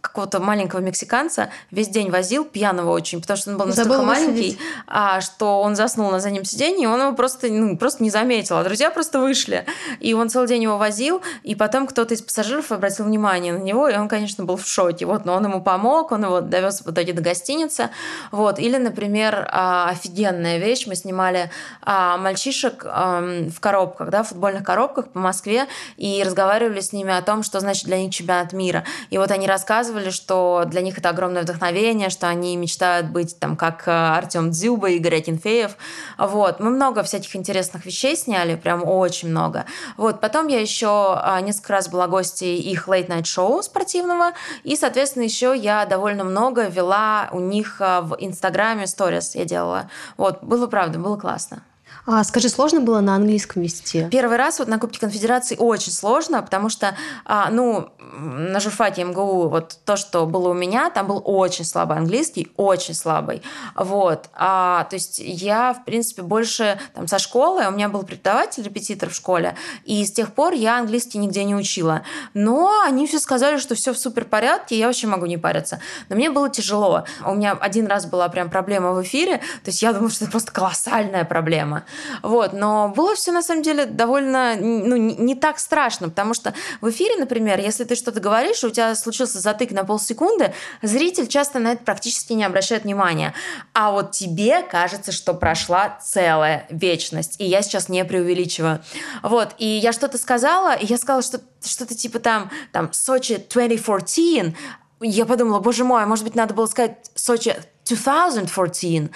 какого-то 0.00 0.40
маленького 0.40 0.80
мексиканца 0.80 1.50
весь 1.70 1.88
день 1.88 2.10
возил, 2.10 2.44
пьяного 2.44 2.90
очень, 2.90 3.20
потому 3.20 3.36
что 3.36 3.50
он 3.50 3.58
был 3.58 3.66
настолько 3.66 3.92
Забыл 3.92 4.04
маленький, 4.04 4.58
а, 4.86 5.20
что 5.20 5.60
он 5.60 5.76
заснул 5.76 6.10
на 6.10 6.20
заднем 6.20 6.44
сиденье, 6.44 6.84
и 6.84 6.86
он 6.86 7.00
его 7.00 7.12
просто, 7.12 7.48
ну, 7.48 7.76
просто 7.76 8.02
не 8.02 8.10
заметил, 8.10 8.56
а 8.56 8.64
друзья 8.64 8.90
просто 8.90 9.07
вышли. 9.14 9.64
И 10.00 10.14
он 10.14 10.28
целый 10.28 10.48
день 10.48 10.62
его 10.62 10.78
возил, 10.78 11.22
и 11.42 11.54
потом 11.54 11.86
кто-то 11.86 12.14
из 12.14 12.22
пассажиров 12.22 12.72
обратил 12.72 13.04
внимание 13.04 13.52
на 13.52 13.62
него, 13.62 13.88
и 13.88 13.96
он, 13.96 14.08
конечно, 14.08 14.44
был 14.44 14.56
в 14.56 14.66
шоке. 14.66 15.06
Вот, 15.06 15.24
но 15.24 15.34
он 15.34 15.44
ему 15.44 15.62
помог, 15.62 16.12
он 16.12 16.24
его 16.24 16.40
довез 16.40 16.82
в 16.82 16.90
итоге 16.90 17.12
до 17.12 17.22
гостиницы, 17.22 17.90
вот. 18.30 18.58
Или, 18.58 18.76
например, 18.76 19.48
а, 19.50 19.90
офигенная 19.90 20.58
вещь, 20.58 20.86
мы 20.86 20.94
снимали 20.94 21.50
а, 21.82 22.16
мальчишек 22.16 22.84
в 22.84 23.60
коробках, 23.60 24.10
да, 24.10 24.22
в 24.22 24.28
футбольных 24.28 24.64
коробках 24.64 25.08
по 25.08 25.18
Москве, 25.18 25.66
и 25.96 26.22
разговаривали 26.24 26.80
с 26.80 26.92
ними 26.92 27.16
о 27.16 27.22
том, 27.22 27.42
что 27.42 27.60
значит 27.60 27.84
для 27.84 27.98
них 27.98 28.12
чемпионат 28.12 28.52
мира. 28.52 28.84
И 29.10 29.18
вот 29.18 29.30
они 29.30 29.46
рассказывали, 29.46 30.10
что 30.10 30.64
для 30.66 30.80
них 30.80 30.98
это 30.98 31.08
огромное 31.10 31.42
вдохновение, 31.42 32.10
что 32.10 32.28
они 32.28 32.56
мечтают 32.56 33.06
быть 33.06 33.38
там 33.38 33.56
как 33.56 33.86
э, 33.86 33.90
Артем 33.90 34.50
Дзюба, 34.50 34.90
Игорь 34.90 35.16
Акинфеев. 35.16 35.76
Вот. 36.18 36.60
Мы 36.60 36.70
много 36.70 37.02
всяких 37.02 37.34
интересных 37.36 37.86
вещей 37.86 38.16
сняли, 38.16 38.56
прям 38.56 38.82
очень 38.98 39.28
много. 39.30 39.64
Вот. 39.96 40.20
Потом 40.20 40.48
я 40.48 40.60
еще 40.60 41.14
а, 41.16 41.40
несколько 41.40 41.74
раз 41.74 41.88
была 41.88 42.06
гостьей 42.06 42.60
их 42.60 42.88
late-night 42.88 43.24
шоу 43.24 43.62
спортивного, 43.62 44.32
и, 44.64 44.76
соответственно, 44.76 45.24
еще 45.24 45.56
я 45.56 45.84
довольно 45.86 46.24
много 46.24 46.66
вела 46.66 47.28
у 47.32 47.40
них 47.40 47.80
в 47.80 48.16
Инстаграме 48.18 48.86
сторис 48.86 49.34
я 49.34 49.44
делала. 49.44 49.90
Вот, 50.16 50.42
было 50.42 50.66
правда, 50.66 50.98
было 50.98 51.16
классно. 51.16 51.62
А 52.10 52.24
скажи, 52.24 52.48
сложно 52.48 52.80
было 52.80 53.00
на 53.00 53.16
английском 53.16 53.60
вести? 53.60 54.08
Первый 54.10 54.38
раз 54.38 54.60
вот 54.60 54.66
на 54.66 54.78
Кубке 54.78 54.98
Конфедерации 54.98 55.56
очень 55.58 55.92
сложно, 55.92 56.40
потому 56.40 56.70
что, 56.70 56.96
а, 57.26 57.50
ну, 57.50 57.90
на 58.18 58.60
журфаке 58.60 59.04
МГУ 59.04 59.48
вот 59.50 59.76
то, 59.84 59.98
что 59.98 60.24
было 60.24 60.48
у 60.48 60.54
меня, 60.54 60.88
там 60.88 61.06
был 61.06 61.20
очень 61.22 61.66
слабый 61.66 61.98
английский, 61.98 62.50
очень 62.56 62.94
слабый. 62.94 63.42
Вот. 63.74 64.30
А, 64.32 64.84
то 64.84 64.96
есть 64.96 65.18
я, 65.18 65.74
в 65.74 65.84
принципе, 65.84 66.22
больше 66.22 66.80
там 66.94 67.06
со 67.06 67.18
школы, 67.18 67.68
у 67.68 67.72
меня 67.72 67.90
был 67.90 68.04
преподаватель, 68.04 68.62
репетитор 68.62 69.10
в 69.10 69.14
школе, 69.14 69.54
и 69.84 70.02
с 70.02 70.10
тех 70.10 70.32
пор 70.32 70.54
я 70.54 70.78
английский 70.78 71.18
нигде 71.18 71.44
не 71.44 71.54
учила. 71.54 72.04
Но 72.32 72.84
они 72.86 73.06
все 73.06 73.18
сказали, 73.18 73.58
что 73.58 73.74
все 73.74 73.92
в 73.92 73.98
супер 73.98 74.24
порядке, 74.24 74.78
я 74.78 74.86
вообще 74.86 75.08
могу 75.08 75.26
не 75.26 75.36
париться. 75.36 75.78
Но 76.08 76.16
мне 76.16 76.30
было 76.30 76.48
тяжело. 76.48 77.04
У 77.22 77.34
меня 77.34 77.52
один 77.52 77.86
раз 77.86 78.06
была 78.06 78.30
прям 78.30 78.48
проблема 78.48 78.92
в 78.92 79.02
эфире, 79.02 79.42
то 79.62 79.66
есть 79.66 79.82
я 79.82 79.92
думала, 79.92 80.10
что 80.10 80.24
это 80.24 80.30
просто 80.30 80.52
колоссальная 80.52 81.26
проблема. 81.26 81.84
Вот, 82.22 82.52
но 82.52 82.92
было 82.94 83.14
все 83.14 83.32
на 83.32 83.42
самом 83.42 83.62
деле 83.62 83.86
довольно, 83.86 84.56
ну, 84.56 84.96
не 84.96 85.34
так 85.34 85.58
страшно, 85.58 86.08
потому 86.08 86.34
что 86.34 86.54
в 86.80 86.90
эфире, 86.90 87.16
например, 87.16 87.60
если 87.60 87.84
ты 87.84 87.94
что-то 87.94 88.20
говоришь, 88.20 88.64
у 88.64 88.70
тебя 88.70 88.94
случился 88.94 89.40
затык 89.40 89.70
на 89.70 89.84
полсекунды, 89.84 90.54
зритель 90.82 91.26
часто 91.26 91.58
на 91.58 91.72
это 91.72 91.84
практически 91.84 92.32
не 92.32 92.44
обращает 92.44 92.84
внимания. 92.84 93.34
А 93.72 93.90
вот 93.90 94.12
тебе 94.12 94.62
кажется, 94.62 95.12
что 95.12 95.34
прошла 95.34 95.98
целая 96.02 96.66
вечность. 96.70 97.36
И 97.40 97.44
я 97.44 97.62
сейчас 97.62 97.88
не 97.88 98.04
преувеличиваю. 98.04 98.82
Вот, 99.22 99.54
и 99.58 99.66
я 99.66 99.92
что-то 99.92 100.18
сказала, 100.18 100.74
и 100.74 100.86
я 100.86 100.98
сказала, 100.98 101.22
что 101.22 101.40
что-то 101.64 101.94
типа 101.94 102.18
там, 102.18 102.50
там, 102.72 102.92
Сочи 102.92 103.36
2014, 103.36 104.54
я 105.00 105.26
подумала, 105.26 105.60
боже 105.60 105.84
мой, 105.84 106.02
а 106.02 106.06
может 106.06 106.24
быть, 106.24 106.34
надо 106.34 106.54
было 106.54 106.66
сказать 106.66 107.10
Сочи 107.14 107.54
2014, 107.86 109.10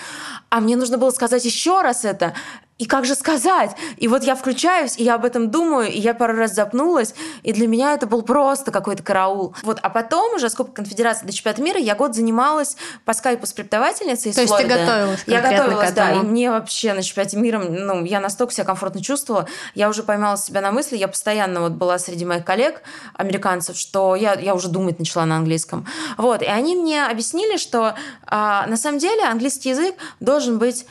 а 0.49 0.61
мне 0.61 0.77
нужно 0.77 0.99
было 0.99 1.11
сказать 1.11 1.45
еще 1.45 1.83
раз 1.83 2.05
это 2.05 2.35
и 2.83 2.85
как 2.85 3.05
же 3.05 3.15
сказать? 3.15 3.77
И 3.97 4.09
вот 4.09 4.25
я 4.25 4.35
включаюсь, 4.35 4.97
и 4.99 5.05
я 5.05 5.15
об 5.15 5.25
этом 5.25 5.53
думаю, 5.53 5.89
и 5.89 6.01
я 6.01 6.15
пару 6.15 6.37
раз 6.37 6.53
запнулась, 6.53 7.15
и 7.45 7.53
для 7.53 7.69
меня 7.69 7.95
это 7.95 8.09
был 8.09 8.23
просто 8.23 8.73
какой-то 8.73 9.05
караул. 9.05 9.55
Вот, 9.63 9.79
а 9.83 9.89
потом 9.89 10.35
уже 10.35 10.51
с 10.51 10.55
Кубка 10.57 10.83
Конфедерации 10.83 11.25
до 11.25 11.33
чемпионата 11.33 11.63
мира 11.63 11.79
я 11.79 11.95
год 11.95 12.17
занималась 12.17 12.77
по 13.05 13.13
скайпу 13.15 13.47
с 13.47 13.53
преподавательницей 13.53 14.33
из 14.33 14.35
То 14.35 14.41
есть 14.41 14.53
Флориды. 14.53 14.75
ты 14.75 14.81
готовилась 14.81 15.23
Я 15.29 15.41
готовилась, 15.43 15.93
да, 15.93 16.11
и 16.11 16.17
мне 16.23 16.51
вообще 16.51 16.93
на 16.93 17.05
чемпионате 17.05 17.37
мира, 17.37 17.61
ну, 17.61 18.05
я 18.05 18.19
настолько 18.19 18.53
себя 18.53 18.65
комфортно 18.65 19.01
чувствовала, 19.01 19.47
я 19.77 19.89
уже 19.89 20.03
поймала 20.03 20.37
себя 20.37 20.61
на 20.61 20.73
мысли, 20.73 20.97
я 20.97 21.07
постоянно 21.07 21.61
вот 21.61 21.73
была 21.73 22.01
среди 22.01 22.25
моих 22.25 22.45
коллег, 22.45 22.83
американцев, 23.15 23.77
что 23.77 24.17
я, 24.17 24.35
я 24.35 24.57
уже 24.57 24.67
думать 24.67 24.99
начала 24.99 25.25
на 25.25 25.37
английском. 25.37 25.87
Вот, 26.19 26.43
и 26.43 26.47
они 26.47 26.75
мне 26.75 27.07
объяснили, 27.07 27.59
что 27.59 27.95
а, 28.27 28.67
на 28.67 28.77
самом 28.77 28.99
деле 28.99 29.23
английский 29.23 29.69
язык 29.69 29.95
должен 30.19 30.59
быть 30.59 30.85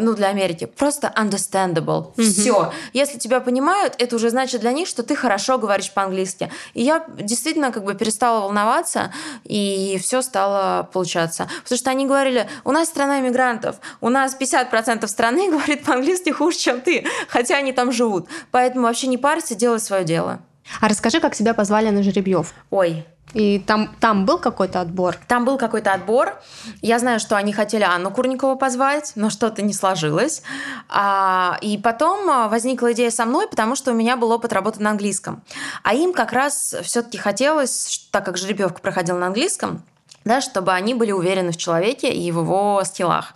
ну, 0.00 0.14
для 0.14 0.28
Америки, 0.28 0.66
просто 0.66 1.12
understandable. 1.16 2.14
Mm-hmm. 2.14 2.30
Все. 2.30 2.72
Если 2.92 3.18
тебя 3.18 3.40
понимают, 3.40 3.94
это 3.98 4.16
уже 4.16 4.30
значит 4.30 4.60
для 4.60 4.72
них, 4.72 4.88
что 4.88 5.02
ты 5.02 5.14
хорошо 5.14 5.58
говоришь 5.58 5.92
по-английски. 5.92 6.50
И 6.74 6.82
я 6.82 7.04
действительно 7.18 7.72
как 7.72 7.84
бы 7.84 7.94
перестала 7.94 8.40
волноваться, 8.40 9.12
и 9.44 9.98
все 10.02 10.22
стало 10.22 10.88
получаться. 10.92 11.48
Потому 11.62 11.78
что 11.78 11.90
они 11.90 12.06
говорили, 12.06 12.48
у 12.64 12.72
нас 12.72 12.88
страна 12.88 13.20
иммигрантов, 13.20 13.76
у 14.00 14.08
нас 14.08 14.36
50% 14.38 15.06
страны 15.06 15.50
говорит 15.50 15.84
по-английски 15.84 16.30
хуже, 16.30 16.58
чем 16.58 16.80
ты, 16.80 17.06
хотя 17.28 17.56
они 17.56 17.72
там 17.72 17.92
живут. 17.92 18.28
Поэтому 18.50 18.86
вообще 18.86 19.06
не 19.06 19.18
парься, 19.18 19.54
делай 19.54 19.80
свое 19.80 20.04
дело. 20.04 20.40
А 20.80 20.88
расскажи, 20.88 21.20
как 21.20 21.34
тебя 21.34 21.54
позвали 21.54 21.90
на 21.90 22.02
жеребьев. 22.02 22.54
Ой, 22.70 23.04
и 23.32 23.60
там, 23.60 23.94
там 24.00 24.26
был 24.26 24.38
какой-то 24.38 24.80
отбор? 24.80 25.16
Там 25.28 25.44
был 25.44 25.58
какой-то 25.58 25.92
отбор. 25.92 26.40
Я 26.82 26.98
знаю, 26.98 27.20
что 27.20 27.36
они 27.36 27.52
хотели 27.52 27.84
Анну 27.84 28.10
Курникову 28.10 28.56
позвать, 28.56 29.12
но 29.14 29.30
что-то 29.30 29.62
не 29.62 29.72
сложилось. 29.72 30.42
А, 30.88 31.58
и 31.60 31.78
потом 31.78 32.28
а, 32.28 32.48
возникла 32.48 32.92
идея 32.92 33.10
со 33.10 33.24
мной, 33.24 33.48
потому 33.48 33.76
что 33.76 33.92
у 33.92 33.94
меня 33.94 34.16
был 34.16 34.32
опыт 34.32 34.52
работы 34.52 34.82
на 34.82 34.90
английском. 34.90 35.42
А 35.82 35.94
им 35.94 36.12
как 36.12 36.32
раз 36.32 36.74
все-таки 36.82 37.18
хотелось, 37.18 38.08
так 38.10 38.24
как 38.24 38.36
жеребьевка 38.36 38.80
проходила 38.80 39.18
на 39.18 39.26
английском, 39.26 39.84
да, 40.24 40.40
чтобы 40.40 40.72
они 40.72 40.94
были 40.94 41.12
уверены 41.12 41.52
в 41.52 41.56
человеке 41.56 42.12
и 42.12 42.32
в 42.32 42.40
его 42.40 42.82
скиллах. 42.84 43.34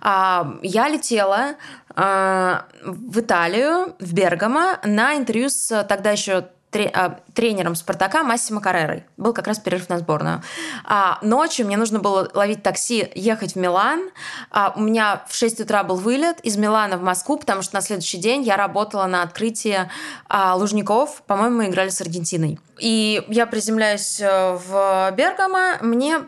А, 0.00 0.54
я 0.62 0.88
летела 0.88 1.56
а, 1.94 2.66
в 2.84 3.20
Италию, 3.20 3.94
в 3.98 4.12
Бергамо, 4.12 4.78
на 4.84 5.16
интервью 5.16 5.50
с 5.50 5.84
тогда 5.84 6.10
еще 6.12 6.46
тренером 6.72 7.74
Спартака 7.74 8.22
Массимо 8.22 8.60
Каррерой. 8.60 9.04
Был 9.16 9.32
как 9.32 9.46
раз 9.46 9.58
перерыв 9.58 9.88
на 9.88 9.98
сборную. 9.98 10.42
А 10.84 11.18
ночью 11.22 11.66
мне 11.66 11.76
нужно 11.76 11.98
было 11.98 12.30
ловить 12.34 12.62
такси, 12.62 13.10
ехать 13.14 13.52
в 13.52 13.56
Милан. 13.56 14.10
А 14.50 14.72
у 14.74 14.80
меня 14.80 15.22
в 15.28 15.34
6 15.34 15.60
утра 15.60 15.84
был 15.84 15.96
вылет 15.96 16.40
из 16.40 16.56
Милана 16.56 16.96
в 16.96 17.02
Москву, 17.02 17.36
потому 17.36 17.62
что 17.62 17.74
на 17.74 17.80
следующий 17.82 18.18
день 18.18 18.42
я 18.42 18.56
работала 18.56 19.06
на 19.06 19.22
открытии 19.22 19.90
а, 20.28 20.54
Лужников. 20.56 21.22
По-моему, 21.26 21.58
мы 21.58 21.66
играли 21.66 21.90
с 21.90 22.00
Аргентиной. 22.00 22.58
И 22.78 23.24
я 23.28 23.46
приземляюсь 23.46 24.20
э, 24.20 24.56
в 24.56 25.12
Бергамо. 25.16 25.78
Мне 25.82 26.22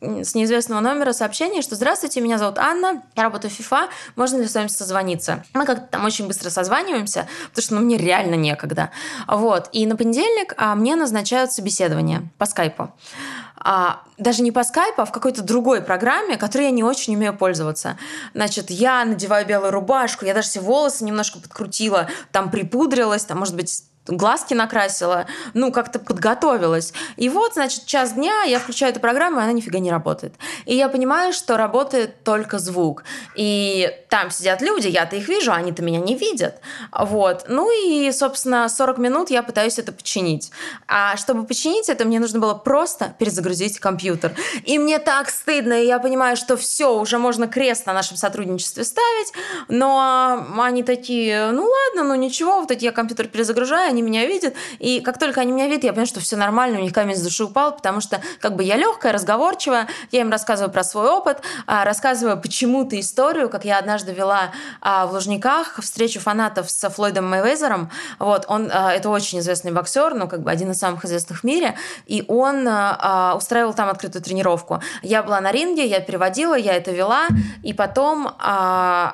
с 0.00 0.34
неизвестного 0.34 0.80
номера 0.80 1.12
сообщение, 1.12 1.60
что 1.60 1.74
«Здравствуйте, 1.74 2.20
меня 2.20 2.38
зовут 2.38 2.58
Анна, 2.58 3.02
я 3.16 3.24
работаю 3.24 3.50
в 3.50 3.58
FIFA, 3.58 3.88
можно 4.16 4.36
ли 4.36 4.46
с 4.46 4.54
вами 4.54 4.68
созвониться?» 4.68 5.44
Мы 5.54 5.66
как-то 5.66 5.86
там 5.86 6.04
очень 6.04 6.26
быстро 6.26 6.50
созваниваемся, 6.50 7.28
потому 7.50 7.62
что 7.62 7.74
ну, 7.74 7.80
мне 7.80 7.96
реально 7.96 8.36
некогда. 8.36 8.90
Вот. 9.26 9.68
И 9.72 9.86
на 9.86 9.96
понедельник 9.96 10.54
а, 10.56 10.74
мне 10.76 10.94
назначают 10.94 11.50
собеседование 11.50 12.30
по 12.38 12.46
скайпу. 12.46 12.92
А, 13.56 14.02
даже 14.18 14.42
не 14.42 14.52
по 14.52 14.62
скайпу, 14.62 15.02
а 15.02 15.04
в 15.04 15.10
какой-то 15.10 15.42
другой 15.42 15.82
программе, 15.82 16.36
которой 16.36 16.66
я 16.66 16.70
не 16.70 16.84
очень 16.84 17.16
умею 17.16 17.36
пользоваться. 17.36 17.98
Значит, 18.34 18.70
я 18.70 19.04
надеваю 19.04 19.46
белую 19.46 19.72
рубашку, 19.72 20.24
я 20.24 20.34
даже 20.34 20.48
все 20.48 20.60
волосы 20.60 21.04
немножко 21.04 21.40
подкрутила, 21.40 22.08
там 22.30 22.50
припудрилась, 22.50 23.24
там, 23.24 23.38
может 23.38 23.56
быть, 23.56 23.82
глазки 24.08 24.54
накрасила, 24.54 25.26
ну, 25.54 25.72
как-то 25.72 25.98
подготовилась. 25.98 26.92
И 27.16 27.28
вот, 27.28 27.54
значит, 27.54 27.86
час 27.86 28.12
дня 28.12 28.42
я 28.42 28.58
включаю 28.58 28.92
эту 28.92 29.00
программу, 29.00 29.40
и 29.40 29.42
она 29.42 29.52
нифига 29.52 29.78
не 29.78 29.90
работает. 29.90 30.34
И 30.64 30.74
я 30.74 30.88
понимаю, 30.88 31.32
что 31.32 31.56
работает 31.56 32.22
только 32.24 32.58
звук. 32.58 33.04
И 33.34 33.90
там 34.08 34.30
сидят 34.30 34.62
люди, 34.62 34.88
я-то 34.88 35.16
их 35.16 35.28
вижу, 35.28 35.52
они-то 35.52 35.82
меня 35.82 36.00
не 36.00 36.14
видят. 36.14 36.60
Вот. 36.92 37.44
Ну 37.48 37.70
и, 37.70 38.10
собственно, 38.12 38.68
40 38.68 38.98
минут 38.98 39.30
я 39.30 39.42
пытаюсь 39.42 39.78
это 39.78 39.92
починить. 39.92 40.50
А 40.86 41.16
чтобы 41.16 41.44
починить 41.44 41.88
это, 41.88 42.04
мне 42.04 42.20
нужно 42.20 42.40
было 42.40 42.54
просто 42.54 43.14
перезагрузить 43.18 43.78
компьютер. 43.78 44.32
И 44.64 44.78
мне 44.78 44.98
так 44.98 45.30
стыдно, 45.30 45.82
и 45.82 45.86
я 45.86 45.98
понимаю, 45.98 46.36
что 46.36 46.56
все, 46.56 46.98
уже 46.98 47.18
можно 47.18 47.46
крест 47.46 47.86
на 47.86 47.92
нашем 47.92 48.16
сотрудничестве 48.16 48.84
ставить, 48.84 49.32
но 49.68 50.46
они 50.58 50.82
такие, 50.82 51.50
ну 51.50 51.64
ладно, 51.64 52.08
ну 52.08 52.14
ничего, 52.14 52.60
вот 52.60 52.70
эти 52.70 52.84
я 52.84 52.92
компьютер 52.92 53.28
перезагружаю, 53.28 53.94
они 53.98 54.02
меня 54.02 54.26
видят, 54.26 54.54
и 54.78 55.00
как 55.00 55.18
только 55.18 55.40
они 55.40 55.52
меня 55.52 55.66
видят, 55.66 55.84
я 55.84 55.90
понимаю, 55.90 56.06
что 56.06 56.20
все 56.20 56.36
нормально, 56.36 56.78
у 56.78 56.82
них 56.82 56.92
камень 56.92 57.16
с 57.16 57.22
души 57.22 57.44
упал, 57.44 57.74
потому 57.74 58.00
что 58.00 58.20
как 58.40 58.54
бы 58.54 58.62
я 58.62 58.76
легкая, 58.76 59.12
разговорчивая, 59.12 59.88
я 60.12 60.20
им 60.20 60.30
рассказываю 60.30 60.72
про 60.72 60.84
свой 60.84 61.08
опыт, 61.08 61.38
а, 61.66 61.84
рассказываю 61.84 62.40
почему-то 62.40 62.98
историю, 62.98 63.50
как 63.50 63.64
я 63.64 63.78
однажды 63.78 64.12
вела 64.12 64.52
а, 64.80 65.06
в 65.06 65.12
Лужниках 65.12 65.80
встречу 65.82 66.20
фанатов 66.20 66.70
с 66.70 66.88
Флойдом 66.90 67.28
Мэйвезером, 67.28 67.90
вот, 68.18 68.44
он, 68.48 68.70
а, 68.72 68.92
это 68.92 69.10
очень 69.10 69.40
известный 69.40 69.72
боксер, 69.72 70.14
ну, 70.14 70.28
как 70.28 70.42
бы 70.42 70.50
один 70.50 70.70
из 70.70 70.78
самых 70.78 71.04
известных 71.04 71.40
в 71.40 71.44
мире, 71.44 71.76
и 72.06 72.24
он 72.28 72.68
устраивал 73.36 73.74
там 73.74 73.88
открытую 73.88 74.22
тренировку. 74.22 74.80
Я 75.02 75.22
была 75.22 75.40
на 75.40 75.50
ринге, 75.50 75.86
я 75.86 76.00
переводила, 76.00 76.54
я 76.54 76.74
это 76.74 76.90
вела, 76.92 77.26
и 77.62 77.72
потом 77.72 78.28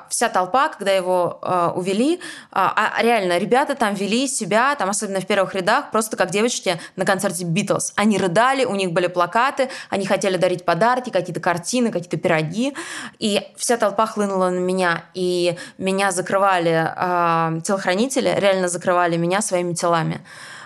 вся 0.09 0.29
толпа, 0.31 0.69
когда 0.69 0.91
его 0.91 1.39
увели, 1.75 2.19
реально, 2.51 3.37
ребята 3.37 3.75
там 3.75 3.93
вели 3.93 4.27
себя 4.27 4.74
там 4.75 4.89
особенно 4.89 5.19
в 5.19 5.25
первых 5.25 5.53
рядах, 5.55 5.91
просто 5.91 6.17
как 6.17 6.31
девочки 6.31 6.79
на 6.95 7.05
концерте 7.05 7.45
Битлз. 7.45 7.93
Они 7.95 8.17
рыдали, 8.17 8.65
у 8.65 8.75
них 8.75 8.91
были 8.91 9.07
плакаты, 9.07 9.69
они 9.89 10.05
хотели 10.05 10.37
дарить 10.37 10.65
подарки, 10.65 11.09
какие-то 11.09 11.39
картины, 11.39 11.91
какие-то 11.91 12.17
пироги. 12.17 12.75
И 13.19 13.41
вся 13.57 13.77
толпа 13.77 14.05
хлынула 14.05 14.49
на 14.49 14.59
меня, 14.59 15.05
и 15.13 15.57
меня 15.77 16.11
закрывали 16.11 16.91
э, 16.95 17.61
телохранители, 17.61 18.33
реально 18.37 18.67
закрывали 18.67 19.17
меня 19.17 19.41
своими 19.41 19.73
телами. 19.73 20.21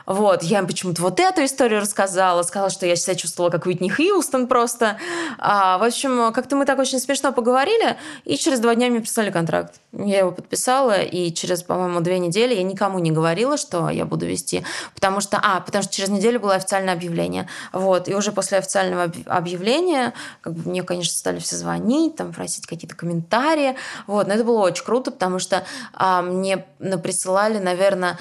Вот, 0.09 0.41
я 0.41 0.57
им 0.57 0.65
почему-то 0.65 1.03
вот 1.03 1.19
эту 1.19 1.45
историю 1.45 1.81
рассказала, 1.81 2.41
сказала, 2.41 2.71
что 2.71 2.87
я 2.87 2.95
себя 2.95 3.13
чувствовала 3.13 3.51
как 3.51 3.67
Уитни 3.67 3.89
Хьюстон 3.89 4.47
просто. 4.47 4.97
А, 5.37 5.77
в 5.77 5.83
общем, 5.83 6.33
как-то 6.33 6.55
мы 6.55 6.65
так 6.65 6.79
очень 6.79 6.99
смешно 6.99 7.31
поговорили, 7.31 7.95
и 8.25 8.35
через 8.35 8.59
два 8.59 8.73
дня 8.73 8.87
мне 8.87 9.01
прислали 9.01 9.29
контракт. 9.29 9.75
Я 9.93 10.19
его 10.19 10.31
подписала, 10.31 10.99
и 10.99 11.31
через, 11.31 11.61
по-моему, 11.61 11.99
две 12.01 12.17
недели 12.17 12.55
я 12.55 12.63
никому 12.63 12.97
не 12.97 13.11
говорила, 13.11 13.55
что 13.55 13.89
я 13.89 14.03
буду 14.05 14.25
вести, 14.25 14.65
потому 14.95 15.21
что, 15.21 15.39
а, 15.43 15.59
потому 15.59 15.83
что 15.83 15.93
через 15.93 16.09
неделю 16.09 16.39
было 16.39 16.55
официальное 16.55 16.95
объявление. 16.95 17.47
Вот, 17.71 18.07
и 18.09 18.15
уже 18.15 18.31
после 18.31 18.57
официального 18.57 19.11
объявления, 19.27 20.13
как 20.41 20.53
бы 20.53 20.71
мне, 20.71 20.81
конечно, 20.81 21.15
стали 21.15 21.37
все 21.37 21.55
звонить, 21.55 22.15
там, 22.15 22.33
просить 22.33 22.65
какие-то 22.65 22.95
комментарии, 22.95 23.75
вот, 24.07 24.25
но 24.25 24.33
это 24.33 24.43
было 24.43 24.61
очень 24.61 24.83
круто, 24.83 25.11
потому 25.11 25.37
что 25.37 25.63
а, 25.93 26.23
мне 26.23 26.65
присылали, 27.03 27.59
наверное, 27.59 28.17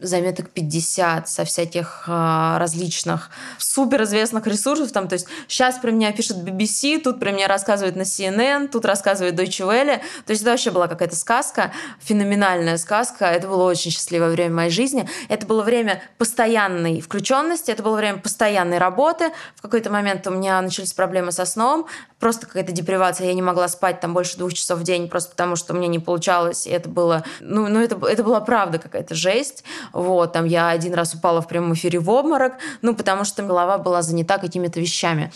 заметок 0.00 0.50
50 0.50 1.28
со 1.28 1.44
всяких 1.44 2.04
э, 2.06 2.56
различных 2.58 3.30
суперизвестных 3.58 4.46
ресурсов. 4.46 4.92
Там, 4.92 5.08
то 5.08 5.14
есть 5.14 5.26
сейчас 5.48 5.78
про 5.78 5.90
меня 5.90 6.12
пишет 6.12 6.38
BBC, 6.38 7.00
тут 7.00 7.20
про 7.20 7.32
меня 7.32 7.48
рассказывают 7.48 7.96
на 7.96 8.02
CNN, 8.02 8.68
тут 8.68 8.84
рассказывают 8.84 9.38
Deutsche 9.38 9.66
Welle. 9.66 9.98
То 10.26 10.30
есть 10.30 10.42
это 10.42 10.52
вообще 10.52 10.70
была 10.70 10.88
какая-то 10.88 11.16
сказка, 11.16 11.72
феноменальная 12.00 12.76
сказка. 12.78 13.26
Это 13.26 13.48
было 13.48 13.64
очень 13.64 13.90
счастливое 13.90 14.30
время 14.30 14.54
моей 14.54 14.70
жизни. 14.70 15.08
Это 15.28 15.46
было 15.46 15.62
время 15.62 16.02
постоянной 16.18 17.00
включенности, 17.00 17.70
это 17.70 17.82
было 17.82 17.96
время 17.96 18.18
постоянной 18.18 18.78
работы. 18.78 19.32
В 19.56 19.62
какой-то 19.62 19.90
момент 19.90 20.26
у 20.26 20.30
меня 20.30 20.60
начались 20.60 20.92
проблемы 20.92 21.32
со 21.32 21.44
сном, 21.44 21.86
просто 22.18 22.46
какая-то 22.46 22.72
депривация. 22.72 23.26
Я 23.26 23.34
не 23.34 23.42
могла 23.42 23.68
спать 23.68 24.00
там 24.00 24.14
больше 24.14 24.36
двух 24.36 24.54
часов 24.54 24.80
в 24.80 24.82
день, 24.82 25.08
просто 25.08 25.30
потому 25.30 25.56
что 25.56 25.74
мне 25.74 25.88
не 25.88 25.98
получалось. 25.98 26.66
И 26.66 26.70
это 26.70 26.88
было... 26.88 27.24
Ну, 27.40 27.68
ну 27.68 27.80
это, 27.80 27.98
это 28.06 28.22
была 28.22 28.40
правда 28.40 28.78
какая-то 28.78 29.14
жесть. 29.14 29.64
Вот, 29.92 30.32
там 30.32 30.44
я 30.44 30.68
один 30.68 30.94
раз 30.94 31.14
упала 31.14 31.40
в 31.40 31.48
прямом 31.48 31.74
эфире 31.74 31.98
в 31.98 32.08
обморок, 32.10 32.54
ну, 32.82 32.94
потому 32.94 33.24
что 33.24 33.42
голова 33.42 33.78
была 33.78 34.02
занята 34.02 34.38
какими-то 34.38 34.80
вещами. 34.80 35.32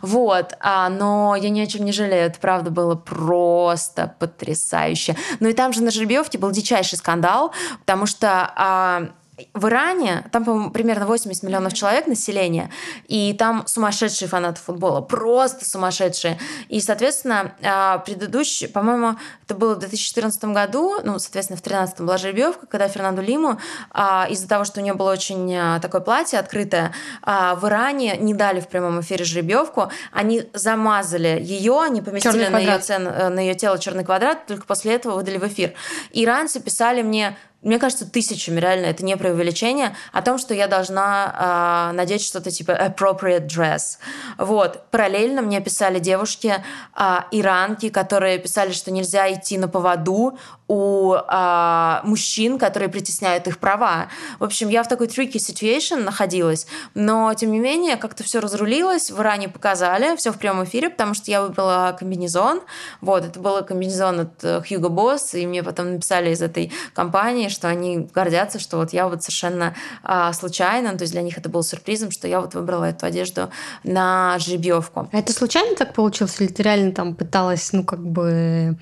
Вот, 0.00 0.54
а, 0.60 0.88
но 0.88 1.36
я 1.36 1.50
ни 1.50 1.60
о 1.60 1.66
чем 1.66 1.84
не 1.84 1.92
жалею, 1.92 2.26
это 2.26 2.38
правда 2.40 2.70
было 2.70 2.94
просто 2.94 4.14
потрясающе. 4.18 5.16
Ну 5.40 5.48
и 5.48 5.52
там 5.52 5.72
же 5.72 5.82
на 5.82 5.90
жеребьевке 5.90 6.38
был 6.38 6.50
дичайший 6.50 6.98
скандал, 6.98 7.52
потому 7.80 8.06
что 8.06 8.52
а, 8.56 9.08
в 9.54 9.66
Иране, 9.68 10.24
там, 10.32 10.44
по-моему, 10.44 10.70
примерно 10.70 11.06
80 11.06 11.42
миллионов 11.42 11.74
человек 11.74 12.06
населения, 12.06 12.70
и 13.08 13.34
там 13.34 13.64
сумасшедшие 13.66 14.28
фанаты 14.28 14.60
футбола, 14.60 15.00
просто 15.00 15.64
сумасшедшие. 15.64 16.38
И, 16.68 16.80
соответственно, 16.80 17.54
а, 17.62 17.98
предыдущий, 17.98 18.68
по-моему, 18.68 19.16
это 19.44 19.54
было 19.54 19.74
в 19.74 19.78
2014 19.78 20.44
году, 20.46 21.00
ну, 21.04 21.18
соответственно, 21.18 21.56
в 21.56 21.62
2013 21.62 22.00
была 22.00 22.18
жеребьевка, 22.18 22.66
когда 22.66 22.88
Фернанду 22.88 23.22
Лиму 23.22 23.58
а, 23.90 24.26
из-за 24.30 24.48
того, 24.48 24.64
что 24.64 24.80
у 24.80 24.82
нее 24.82 24.94
было 24.94 25.12
очень 25.12 25.54
а, 25.56 25.80
такое 25.80 26.00
платье 26.00 26.38
открытое, 26.38 26.92
в 27.22 27.66
Иране 27.66 28.16
не 28.16 28.34
дали 28.34 28.60
в 28.60 28.68
прямом 28.68 29.00
эфире 29.00 29.24
жеребьевку, 29.24 29.90
они 30.12 30.48
замазали 30.52 31.40
ее, 31.40 31.80
они 31.80 32.00
поместили 32.00 32.48
на 32.48 32.58
ее, 32.58 32.78
цен, 32.78 33.06
э, 33.06 33.28
на 33.28 33.40
ее 33.40 33.54
тело 33.54 33.78
черный 33.78 34.04
квадрат, 34.04 34.46
только 34.46 34.66
после 34.66 34.94
этого 34.94 35.14
выдали 35.14 35.38
в 35.38 35.46
эфир. 35.46 35.74
Иранцы 36.12 36.60
писали 36.60 37.02
мне 37.02 37.36
мне 37.62 37.78
кажется, 37.78 38.10
тысячами, 38.10 38.58
реально, 38.58 38.86
это 38.86 39.04
не 39.04 39.16
преувеличение, 39.16 39.94
о 40.12 40.22
том, 40.22 40.38
что 40.38 40.52
я 40.52 40.66
должна 40.66 41.90
э, 41.90 41.96
надеть 41.96 42.22
что-то 42.24 42.50
типа 42.50 42.72
appropriate 42.72 43.46
dress. 43.46 43.98
Вот. 44.36 44.84
Параллельно 44.90 45.42
мне 45.42 45.60
писали 45.60 45.98
девушки, 45.98 46.54
э, 46.96 47.18
иранки, 47.30 47.88
которые 47.88 48.38
писали, 48.38 48.72
что 48.72 48.90
нельзя 48.90 49.32
идти 49.32 49.58
на 49.58 49.68
поводу 49.68 50.38
у 50.72 51.12
э, 51.14 52.00
мужчин, 52.04 52.58
которые 52.58 52.88
притесняют 52.88 53.46
их 53.46 53.58
права. 53.58 54.08
В 54.38 54.44
общем, 54.44 54.70
я 54.70 54.82
в 54.82 54.88
такой 54.88 55.06
tricky 55.06 55.34
situation 55.34 56.02
находилась, 56.02 56.66
но, 56.94 57.34
тем 57.34 57.52
не 57.52 57.58
менее, 57.58 57.96
как-то 57.96 58.24
все 58.24 58.40
разрулилось, 58.40 59.10
в 59.10 59.20
Иране 59.20 59.50
показали, 59.50 60.16
все 60.16 60.32
в 60.32 60.38
прямом 60.38 60.64
эфире, 60.64 60.88
потому 60.88 61.12
что 61.12 61.30
я 61.30 61.42
выбрала 61.42 61.94
комбинезон. 61.98 62.62
Вот, 63.02 63.22
это 63.22 63.38
был 63.38 63.62
комбинезон 63.62 64.20
от 64.20 64.44
э, 64.44 64.62
Hugo 64.66 64.88
Boss, 64.88 65.38
и 65.38 65.46
мне 65.46 65.62
потом 65.62 65.92
написали 65.92 66.30
из 66.30 66.40
этой 66.40 66.72
компании, 66.94 67.48
что 67.48 67.68
они 67.68 68.08
гордятся, 68.14 68.58
что 68.58 68.78
вот 68.78 68.94
я 68.94 69.08
вот 69.08 69.22
совершенно 69.22 69.74
а, 70.02 70.32
случайно, 70.32 70.96
то 70.96 71.02
есть 71.02 71.12
для 71.12 71.20
них 71.20 71.36
это 71.36 71.50
был 71.50 71.62
сюрпризом, 71.62 72.10
что 72.10 72.26
я 72.26 72.40
вот 72.40 72.54
выбрала 72.54 72.86
эту 72.86 73.04
одежду 73.04 73.50
на 73.84 74.38
жеребьевку. 74.38 75.10
А 75.12 75.18
это 75.18 75.34
случайно 75.34 75.76
так 75.76 75.92
получилось, 75.92 76.40
или 76.40 76.48
ты 76.48 76.62
реально 76.62 76.92
там 76.92 77.14
пыталась, 77.14 77.74
ну, 77.74 77.84
как 77.84 78.00
бы 78.00 78.78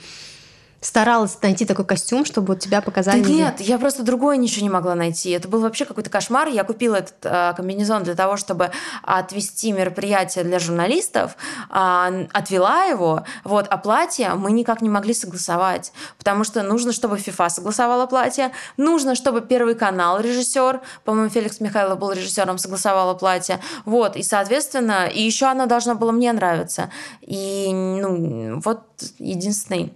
старалась 0.81 1.37
найти 1.43 1.65
такой 1.67 1.85
костюм, 1.85 2.25
чтобы 2.25 2.49
вот 2.49 2.61
тебя 2.61 2.81
показали? 2.81 3.23
Да 3.23 3.29
нет, 3.29 3.61
я 3.61 3.79
просто 3.79 4.03
другое 4.03 4.37
ничего 4.37 4.63
не 4.63 4.71
могла 4.71 4.95
найти. 4.95 5.31
Это 5.31 5.49
был 5.49 5.61
вообще 5.61 5.85
какой-то 5.85 6.11
кошмар. 6.11 6.49
Я 6.49 6.65
купила 6.65 6.97
этот 6.97 7.15
э, 7.23 7.53
комбинезон 7.57 8.03
для 8.03 8.15
того, 8.15 8.37
чтобы 8.37 8.71
отвести 9.03 9.73
мероприятие 9.73 10.45
для 10.45 10.59
журналистов, 10.59 11.37
э, 11.71 12.27
отвела 12.33 12.85
его, 12.85 13.25
вот, 13.45 13.67
а 13.69 13.77
платье 13.77 14.35
мы 14.35 14.53
никак 14.53 14.81
не 14.81 14.89
могли 14.89 15.15
согласовать, 15.15 15.93
потому 16.19 16.45
что 16.45 16.63
нужно, 16.63 16.93
чтобы 16.93 17.17
FIFA 17.17 17.51
согласовала 17.51 18.07
платье, 18.07 18.53
нужно, 18.77 19.15
чтобы 19.15 19.41
Первый 19.41 19.75
канал 19.75 20.21
режиссер, 20.21 20.81
по-моему, 21.05 21.29
Феликс 21.29 21.61
Михайлов 21.61 21.99
был 21.99 22.13
режиссером, 22.13 22.59
согласовала 22.59 23.15
платье, 23.15 23.61
вот, 23.85 24.17
и, 24.17 24.23
соответственно, 24.23 25.07
и 25.07 25.23
еще 25.23 25.47
оно 25.47 25.67
должно 25.67 25.95
было 25.95 26.13
мне 26.13 26.33
нравиться. 26.33 26.91
И, 27.21 27.71
ну, 27.73 28.61
вот 28.61 28.85
единственный 29.19 29.93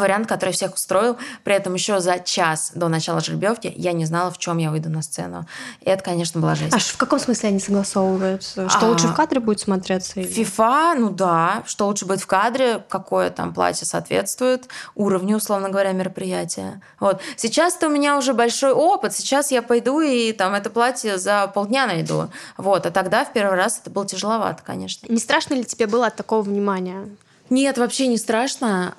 вариант, 0.00 0.26
который 0.26 0.50
всех 0.50 0.74
устроил. 0.74 1.16
При 1.44 1.54
этом 1.54 1.74
еще 1.74 2.00
за 2.00 2.18
час 2.18 2.72
до 2.74 2.88
начала 2.88 3.20
жеребьевки 3.20 3.72
я 3.76 3.92
не 3.92 4.04
знала, 4.04 4.30
в 4.30 4.38
чем 4.38 4.58
я 4.58 4.70
выйду 4.70 4.90
на 4.90 5.02
сцену. 5.02 5.46
И 5.80 5.88
это, 5.88 6.02
конечно, 6.02 6.40
была 6.40 6.54
жесть. 6.54 6.74
А 6.74 6.78
в 6.78 6.96
каком 6.96 7.18
смысле 7.18 7.50
они 7.50 7.58
согласовываются? 7.58 8.68
Что 8.68 8.86
а, 8.86 8.88
лучше 8.88 9.08
в 9.08 9.14
кадре 9.14 9.40
будет 9.40 9.60
смотреться? 9.60 10.20
Или... 10.20 10.28
FIFA, 10.28 10.94
ну 10.98 11.10
да, 11.10 11.62
что 11.66 11.86
лучше 11.86 12.06
будет 12.06 12.20
в 12.20 12.26
кадре, 12.26 12.82
какое 12.88 13.30
там 13.30 13.52
платье 13.54 13.86
соответствует 13.86 14.68
уровню, 14.94 15.36
условно 15.36 15.68
говоря, 15.68 15.92
мероприятия. 15.92 16.80
Вот. 17.00 17.20
Сейчас-то 17.36 17.88
у 17.88 17.90
меня 17.90 18.16
уже 18.16 18.34
большой 18.34 18.72
опыт. 18.72 19.14
Сейчас 19.14 19.50
я 19.50 19.62
пойду 19.62 20.00
и 20.00 20.32
там 20.32 20.54
это 20.54 20.70
платье 20.70 21.18
за 21.18 21.46
полдня 21.48 21.86
найду. 21.86 22.28
Вот. 22.56 22.86
А 22.86 22.90
тогда 22.90 23.24
в 23.24 23.32
первый 23.32 23.56
раз 23.56 23.80
это 23.80 23.90
было 23.90 24.06
тяжеловато, 24.06 24.62
конечно. 24.62 25.06
Не 25.10 25.18
страшно 25.18 25.54
ли 25.54 25.64
тебе 25.64 25.86
было 25.86 26.06
от 26.06 26.16
такого 26.16 26.42
внимания? 26.42 27.08
Нет, 27.50 27.78
вообще 27.78 28.06
не 28.06 28.16
страшно. 28.16 28.94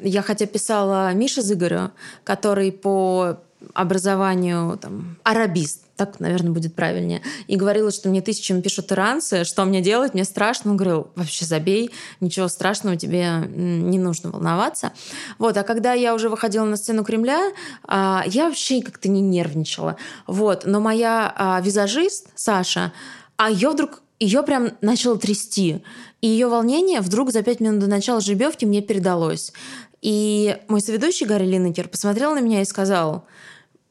Я 0.00 0.22
хотя 0.22 0.46
писала 0.46 1.12
Мише 1.12 1.42
Зыгорю, 1.42 1.90
который 2.24 2.72
по 2.72 3.38
образованию 3.74 4.78
там, 4.78 5.18
арабист, 5.22 5.82
так, 5.96 6.18
наверное, 6.18 6.52
будет 6.52 6.74
правильнее. 6.74 7.20
И 7.46 7.56
говорила, 7.56 7.90
что 7.90 8.08
мне 8.08 8.22
тысячами 8.22 8.62
пишут 8.62 8.90
иранцы, 8.90 9.44
что 9.44 9.64
мне 9.66 9.82
делать, 9.82 10.14
мне 10.14 10.24
страшно. 10.24 10.70
Он 10.70 10.76
говорил, 10.78 11.10
вообще 11.14 11.44
забей, 11.44 11.90
ничего 12.20 12.48
страшного, 12.48 12.96
тебе 12.96 13.44
не 13.54 13.98
нужно 13.98 14.30
волноваться. 14.30 14.92
Вот, 15.38 15.56
а 15.58 15.62
когда 15.62 15.92
я 15.92 16.14
уже 16.14 16.30
выходила 16.30 16.64
на 16.64 16.76
сцену 16.76 17.04
Кремля, 17.04 17.52
а, 17.86 18.24
я 18.26 18.48
вообще 18.48 18.80
как-то 18.80 19.08
не 19.10 19.20
нервничала. 19.20 19.96
Вот, 20.26 20.64
но 20.64 20.80
моя 20.80 21.32
а, 21.36 21.60
визажист 21.60 22.28
Саша, 22.34 22.92
а 23.36 23.50
ее 23.50 23.70
вдруг 23.70 24.02
ее 24.20 24.42
прям 24.42 24.72
начало 24.82 25.18
трясти. 25.18 25.82
И 26.20 26.28
ее 26.28 26.48
волнение 26.48 27.00
вдруг 27.00 27.32
за 27.32 27.42
пять 27.42 27.60
минут 27.60 27.80
до 27.80 27.86
начала 27.86 28.20
жеребьевки 28.20 28.66
мне 28.66 28.82
передалось. 28.82 29.52
И 30.02 30.56
мой 30.68 30.80
соведущий 30.80 31.26
Гарри 31.26 31.46
Линнекер 31.46 31.88
посмотрел 31.88 32.34
на 32.34 32.40
меня 32.40 32.60
и 32.60 32.66
сказал, 32.66 33.26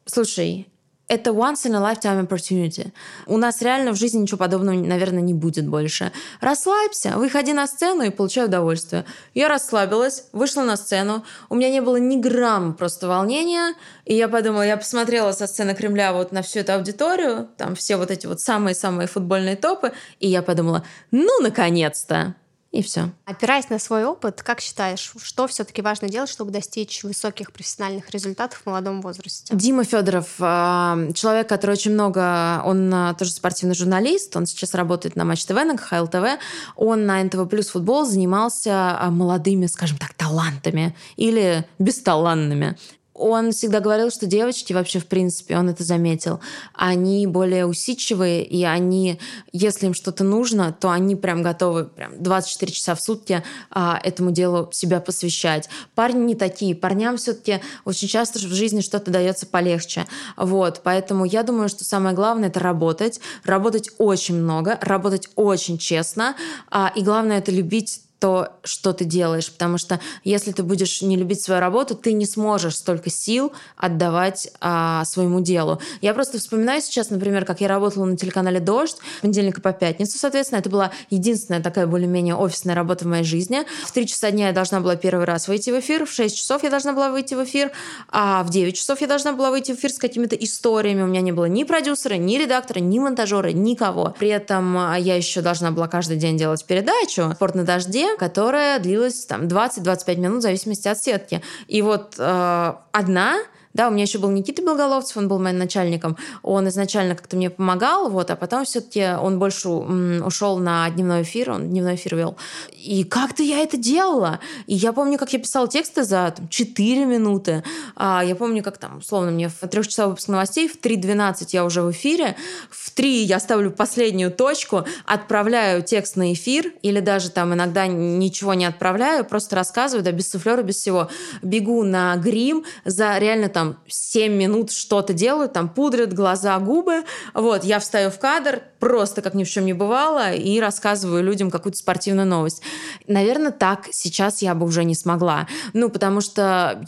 слушай, 0.05 0.67
это 1.09 1.31
once 1.31 1.65
in 1.65 1.75
a 1.75 1.79
lifetime 1.79 2.25
opportunity. 2.25 2.93
У 3.25 3.37
нас 3.37 3.61
реально 3.61 3.91
в 3.91 3.97
жизни 3.97 4.19
ничего 4.19 4.37
подобного, 4.37 4.75
наверное, 4.75 5.21
не 5.21 5.33
будет 5.33 5.67
больше. 5.67 6.11
Расслабься, 6.39 7.17
выходи 7.17 7.51
на 7.51 7.67
сцену 7.67 8.03
и 8.03 8.11
получай 8.11 8.45
удовольствие. 8.45 9.05
Я 9.33 9.49
расслабилась, 9.49 10.25
вышла 10.31 10.61
на 10.61 10.77
сцену. 10.77 11.25
У 11.49 11.55
меня 11.55 11.69
не 11.71 11.81
было 11.81 11.97
ни 11.97 12.15
грамма 12.15 12.73
просто 12.73 13.07
волнения. 13.07 13.73
И 14.05 14.15
я 14.15 14.29
подумала, 14.29 14.61
я 14.61 14.77
посмотрела 14.77 15.31
со 15.31 15.47
сцены 15.47 15.73
Кремля 15.73 16.13
вот 16.13 16.31
на 16.31 16.43
всю 16.43 16.59
эту 16.59 16.73
аудиторию, 16.73 17.49
там 17.57 17.75
все 17.75 17.97
вот 17.97 18.11
эти 18.11 18.27
вот 18.27 18.39
самые-самые 18.39 19.07
футбольные 19.07 19.55
топы. 19.55 19.91
И 20.19 20.27
я 20.27 20.43
подумала, 20.43 20.85
ну, 21.11 21.41
наконец-то! 21.41 22.35
И 22.71 22.83
все. 22.83 23.09
Опираясь 23.25 23.69
на 23.69 23.79
свой 23.79 24.05
опыт, 24.05 24.43
как 24.43 24.59
считаешь, 24.61 25.11
что 25.23 25.47
все-таки 25.47 25.81
важно 25.81 26.07
делать, 26.07 26.29
чтобы 26.29 26.51
достичь 26.51 27.03
высоких 27.03 27.51
профессиональных 27.51 28.11
результатов 28.11 28.61
в 28.63 28.65
молодом 28.67 29.01
возрасте? 29.01 29.55
Дима 29.55 29.83
Федоров, 29.83 30.35
а, 30.39 30.95
человек, 31.15 31.49
который 31.49 31.71
очень 31.71 31.93
много, 31.93 32.61
он 32.63 32.93
а, 32.93 33.15
тоже 33.15 33.31
спортивный 33.31 33.73
журналист, 33.73 34.35
он 34.37 34.45
сейчас 34.45 34.75
работает 34.75 35.15
на 35.15 35.25
Матч 35.25 35.45
ТВ, 35.45 35.55
на 35.55 35.77
КХЛ 35.77 36.05
ТВ, 36.05 36.39
он 36.75 37.07
на 37.07 37.23
НТВ 37.23 37.49
Плюс 37.49 37.69
футбол 37.69 38.05
занимался 38.05 38.99
а, 38.99 39.09
молодыми, 39.09 39.65
скажем 39.65 39.97
так, 39.97 40.13
талантами 40.13 40.95
или 41.15 41.65
бесталанными 41.79 42.77
он 43.19 43.51
всегда 43.51 43.81
говорил, 43.81 44.09
что 44.09 44.25
девочки 44.25 44.73
вообще, 44.73 44.99
в 44.99 45.05
принципе, 45.05 45.57
он 45.57 45.69
это 45.69 45.83
заметил, 45.83 46.39
они 46.73 47.27
более 47.27 47.65
усидчивые, 47.65 48.43
и 48.43 48.63
они, 48.63 49.19
если 49.51 49.87
им 49.87 49.93
что-то 49.93 50.23
нужно, 50.23 50.75
то 50.79 50.89
они 50.89 51.15
прям 51.15 51.43
готовы 51.43 51.85
прям 51.85 52.21
24 52.23 52.71
часа 52.71 52.95
в 52.95 53.01
сутки 53.01 53.43
а, 53.69 53.99
этому 54.03 54.31
делу 54.31 54.69
себя 54.71 55.01
посвящать. 55.01 55.69
Парни 55.95 56.19
не 56.19 56.35
такие. 56.35 56.75
Парням 56.75 57.17
все-таки 57.17 57.61
очень 57.85 58.07
часто 58.07 58.39
в 58.39 58.41
жизни 58.41 58.81
что-то 58.81 59.11
дается 59.11 59.45
полегче. 59.45 60.05
Вот. 60.37 60.81
Поэтому 60.83 61.25
я 61.25 61.43
думаю, 61.43 61.69
что 61.69 61.83
самое 61.83 62.15
главное— 62.15 62.49
это 62.49 62.59
работать. 62.59 63.19
Работать 63.43 63.89
очень 63.97 64.35
много, 64.35 64.79
работать 64.81 65.29
очень 65.35 65.77
честно. 65.77 66.35
А, 66.69 66.91
и 66.95 67.01
главное— 67.01 67.37
это 67.39 67.51
любить 67.51 68.01
то, 68.19 68.49
что 68.63 68.93
ты 68.93 69.05
делаешь. 69.05 69.51
Потому 69.51 69.77
что 69.77 69.99
если 70.23 70.51
ты 70.51 70.63
будешь 70.63 71.01
не 71.01 71.15
любить 71.15 71.41
свою 71.41 71.61
работу, 71.61 71.95
ты 71.95 72.13
не 72.13 72.25
сможешь 72.25 72.75
столько 72.75 73.09
сил 73.09 73.53
отдавать 73.77 74.51
а, 74.59 75.05
своему 75.05 75.39
делу. 75.41 75.79
Я 76.01 76.13
просто 76.13 76.37
вспоминаю 76.37 76.81
сейчас, 76.81 77.09
например, 77.09 77.45
как 77.45 77.61
я 77.61 77.67
работала 77.67 78.05
на 78.05 78.17
телеканале 78.17 78.59
«Дождь» 78.59 78.97
с 79.17 79.21
понедельника 79.21 79.61
по 79.61 79.71
пятницу, 79.71 80.17
соответственно. 80.17 80.59
Это 80.59 80.69
была 80.69 80.91
единственная 81.09 81.61
такая 81.61 81.87
более-менее 81.87 82.35
офисная 82.35 82.75
работа 82.75 83.05
в 83.05 83.07
моей 83.07 83.23
жизни. 83.23 83.65
В 83.85 83.91
3 83.91 84.07
часа 84.07 84.31
дня 84.31 84.47
я 84.47 84.53
должна 84.53 84.81
была 84.81 84.95
первый 84.95 85.25
раз 85.25 85.47
выйти 85.47 85.69
в 85.69 85.79
эфир, 85.79 86.05
в 86.05 86.11
6 86.11 86.35
часов 86.35 86.63
я 86.63 86.69
должна 86.69 86.93
была 86.93 87.09
выйти 87.09 87.33
в 87.35 87.43
эфир, 87.43 87.71
а 88.09 88.43
в 88.43 88.49
9 88.49 88.75
часов 88.75 89.01
я 89.01 89.07
должна 89.07 89.33
была 89.33 89.51
выйти 89.51 89.71
в 89.71 89.75
эфир 89.75 89.91
с 89.91 89.97
какими-то 89.97 90.35
историями. 90.35 91.03
У 91.03 91.07
меня 91.07 91.21
не 91.21 91.31
было 91.31 91.45
ни 91.45 91.63
продюсера, 91.63 92.15
ни 92.15 92.37
редактора, 92.37 92.79
ни 92.79 92.99
монтажера, 92.99 93.49
никого. 93.49 94.15
При 94.19 94.29
этом 94.29 94.77
а, 94.77 94.97
я 94.97 95.15
еще 95.15 95.41
должна 95.41 95.71
была 95.71 95.87
каждый 95.87 96.17
день 96.17 96.37
делать 96.37 96.65
передачу 96.65 97.31
«Спорт 97.35 97.55
на 97.55 97.63
дожде», 97.63 98.08
которая 98.17 98.79
длилась 98.79 99.25
там 99.25 99.43
20-25 99.43 100.15
минут 100.17 100.39
в 100.39 100.41
зависимости 100.41 100.87
от 100.87 101.01
сетки. 101.01 101.41
И 101.67 101.81
вот 101.81 102.15
э, 102.17 102.73
одна 102.91 103.37
да, 103.73 103.87
у 103.87 103.91
меня 103.91 104.03
еще 104.03 104.17
был 104.17 104.31
Никита 104.31 104.63
Белголовцев, 104.63 105.15
он 105.17 105.27
был 105.27 105.39
моим 105.39 105.59
начальником. 105.59 106.17
Он 106.41 106.67
изначально 106.69 107.15
как-то 107.15 107.35
мне 107.37 107.51
помогал, 107.51 108.09
вот, 108.09 108.31
а 108.31 108.35
потом 108.35 108.65
все-таки 108.65 109.05
он 109.21 109.37
больше 109.37 109.69
ушел 109.69 110.57
на 110.57 110.89
дневной 110.89 111.21
эфир, 111.21 111.51
он 111.51 111.69
дневной 111.69 111.95
эфир 111.95 112.15
вел. 112.15 112.37
И 112.73 113.03
как-то 113.03 113.43
я 113.43 113.59
это 113.59 113.77
делала. 113.77 114.39
И 114.65 114.73
я 114.73 114.91
помню, 114.91 115.19
как 115.19 115.33
я 115.33 115.39
писала 115.39 115.67
тексты 115.67 116.03
за 116.03 116.33
там, 116.35 116.47
4 116.49 117.05
минуты. 117.05 117.63
А, 117.95 118.23
я 118.25 118.35
помню, 118.35 118.63
как 118.63 118.79
там, 118.79 118.97
условно, 118.97 119.31
мне 119.31 119.49
в 119.49 119.67
трехчасовой 119.67 120.11
выпуск 120.11 120.29
новостей, 120.29 120.67
в 120.67 120.79
3.12 120.79 121.49
я 121.51 121.63
уже 121.63 121.83
в 121.83 121.91
эфире, 121.91 122.35
в 122.71 122.89
3 122.89 123.23
я 123.23 123.39
ставлю 123.39 123.69
последнюю 123.69 124.31
точку, 124.31 124.85
отправляю 125.05 125.83
текст 125.83 126.15
на 126.15 126.33
эфир, 126.33 126.73
или 126.81 127.01
даже 127.01 127.29
там 127.29 127.53
иногда 127.53 127.85
ничего 127.85 128.55
не 128.55 128.65
отправляю, 128.65 129.25
просто 129.25 129.55
рассказываю, 129.55 130.03
да, 130.03 130.11
без 130.11 130.29
суфлера, 130.29 130.63
без 130.63 130.77
всего. 130.77 131.09
Бегу 131.43 131.83
на 131.83 132.15
грим 132.15 132.65
за 132.83 133.17
реально 133.19 133.49
там 133.49 133.58
там 133.59 133.75
7 133.87 134.31
минут 134.31 134.71
что-то 134.71 135.11
делают, 135.11 135.51
там 135.51 135.67
пудрят 135.67 136.13
глаза, 136.13 136.57
губы. 136.59 137.03
Вот, 137.33 137.65
я 137.65 137.79
встаю 137.79 138.09
в 138.09 138.17
кадр, 138.17 138.63
просто 138.79 139.21
как 139.21 139.33
ни 139.33 139.43
в 139.43 139.49
чем 139.49 139.65
не 139.65 139.73
бывало, 139.73 140.31
и 140.31 140.61
рассказываю 140.61 141.21
людям 141.21 141.51
какую-то 141.51 141.77
спортивную 141.77 142.25
новость. 142.25 142.61
Наверное, 143.07 143.51
так 143.51 143.89
сейчас 143.91 144.41
я 144.41 144.55
бы 144.55 144.65
уже 144.65 144.85
не 144.85 144.95
смогла. 144.95 145.45
Ну, 145.73 145.89
потому 145.89 146.21
что 146.21 146.85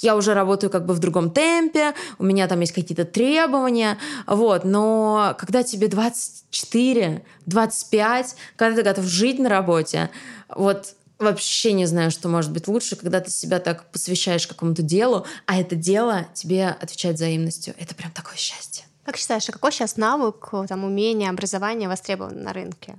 я 0.00 0.16
уже 0.16 0.32
работаю 0.32 0.70
как 0.70 0.86
бы 0.86 0.94
в 0.94 0.98
другом 0.98 1.30
темпе, 1.30 1.92
у 2.18 2.24
меня 2.24 2.48
там 2.48 2.60
есть 2.60 2.72
какие-то 2.72 3.04
требования, 3.04 3.98
вот. 4.26 4.64
Но 4.64 5.34
когда 5.38 5.62
тебе 5.62 5.88
24, 5.88 7.22
25, 7.44 8.36
когда 8.56 8.76
ты 8.76 8.82
готов 8.82 9.04
жить 9.04 9.38
на 9.38 9.50
работе, 9.50 10.08
вот 10.48 10.94
вообще 11.18 11.72
не 11.72 11.86
знаю, 11.86 12.10
что 12.10 12.28
может 12.28 12.52
быть 12.52 12.68
лучше, 12.68 12.96
когда 12.96 13.20
ты 13.20 13.30
себя 13.30 13.60
так 13.60 13.90
посвящаешь 13.90 14.46
какому-то 14.46 14.82
делу, 14.82 15.26
а 15.46 15.58
это 15.58 15.76
дело 15.76 16.26
тебе 16.34 16.68
отвечает 16.68 17.16
взаимностью. 17.16 17.74
Это 17.78 17.94
прям 17.94 18.10
такое 18.12 18.36
счастье. 18.36 18.84
Как 19.04 19.16
считаешь, 19.16 19.48
а 19.48 19.52
какой 19.52 19.72
сейчас 19.72 19.96
навык, 19.96 20.50
там, 20.68 20.84
умение, 20.84 21.30
образование 21.30 21.88
востребован 21.88 22.42
на 22.42 22.52
рынке? 22.52 22.96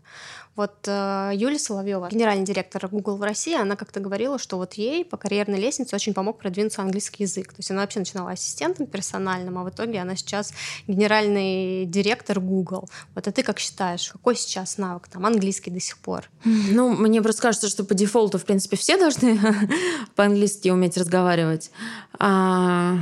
Вот 0.55 0.87
э, 0.87 1.31
Юлия 1.33 1.59
Соловьева, 1.59 2.07
генеральный 2.09 2.45
директор 2.45 2.87
Google 2.87 3.17
в 3.17 3.23
России, 3.23 3.53
она 3.53 3.75
как-то 3.75 3.99
говорила, 3.99 4.39
что 4.39 4.55
вот 4.55 4.75
ей 4.75 5.03
по 5.03 5.17
карьерной 5.17 5.59
лестнице 5.59 5.95
очень 5.95 6.13
помог 6.13 6.37
продвинуться 6.37 6.81
английский 6.81 7.23
язык. 7.23 7.49
То 7.49 7.57
есть 7.57 7.71
она 7.71 7.81
вообще 7.81 7.99
начинала 7.99 8.31
ассистентом 8.31 8.85
персональным, 8.85 9.57
а 9.57 9.63
в 9.63 9.69
итоге 9.69 9.99
она 9.99 10.15
сейчас 10.15 10.53
генеральный 10.87 11.85
директор 11.85 12.39
Google. 12.39 12.87
Вот 13.15 13.27
а 13.27 13.31
ты 13.33 13.43
как 13.43 13.59
считаешь, 13.59 14.09
какой 14.09 14.37
сейчас 14.37 14.77
навык 14.77 15.09
там 15.09 15.25
английский 15.25 15.71
до 15.71 15.81
сих 15.81 15.97
пор? 15.97 16.29
Ну, 16.45 16.95
мне 16.95 17.21
просто 17.21 17.41
кажется, 17.41 17.67
что 17.67 17.83
по 17.83 17.93
дефолту, 17.93 18.37
в 18.37 18.45
принципе, 18.45 18.77
все 18.77 18.97
должны 18.97 19.37
по-английски 20.15 20.69
уметь 20.69 20.95
разговаривать. 20.95 21.69
А, 22.17 22.95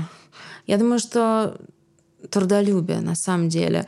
я 0.66 0.78
думаю, 0.78 0.98
что 0.98 1.60
трудолюбие 2.30 3.02
на 3.02 3.16
самом 3.16 3.50
деле. 3.50 3.86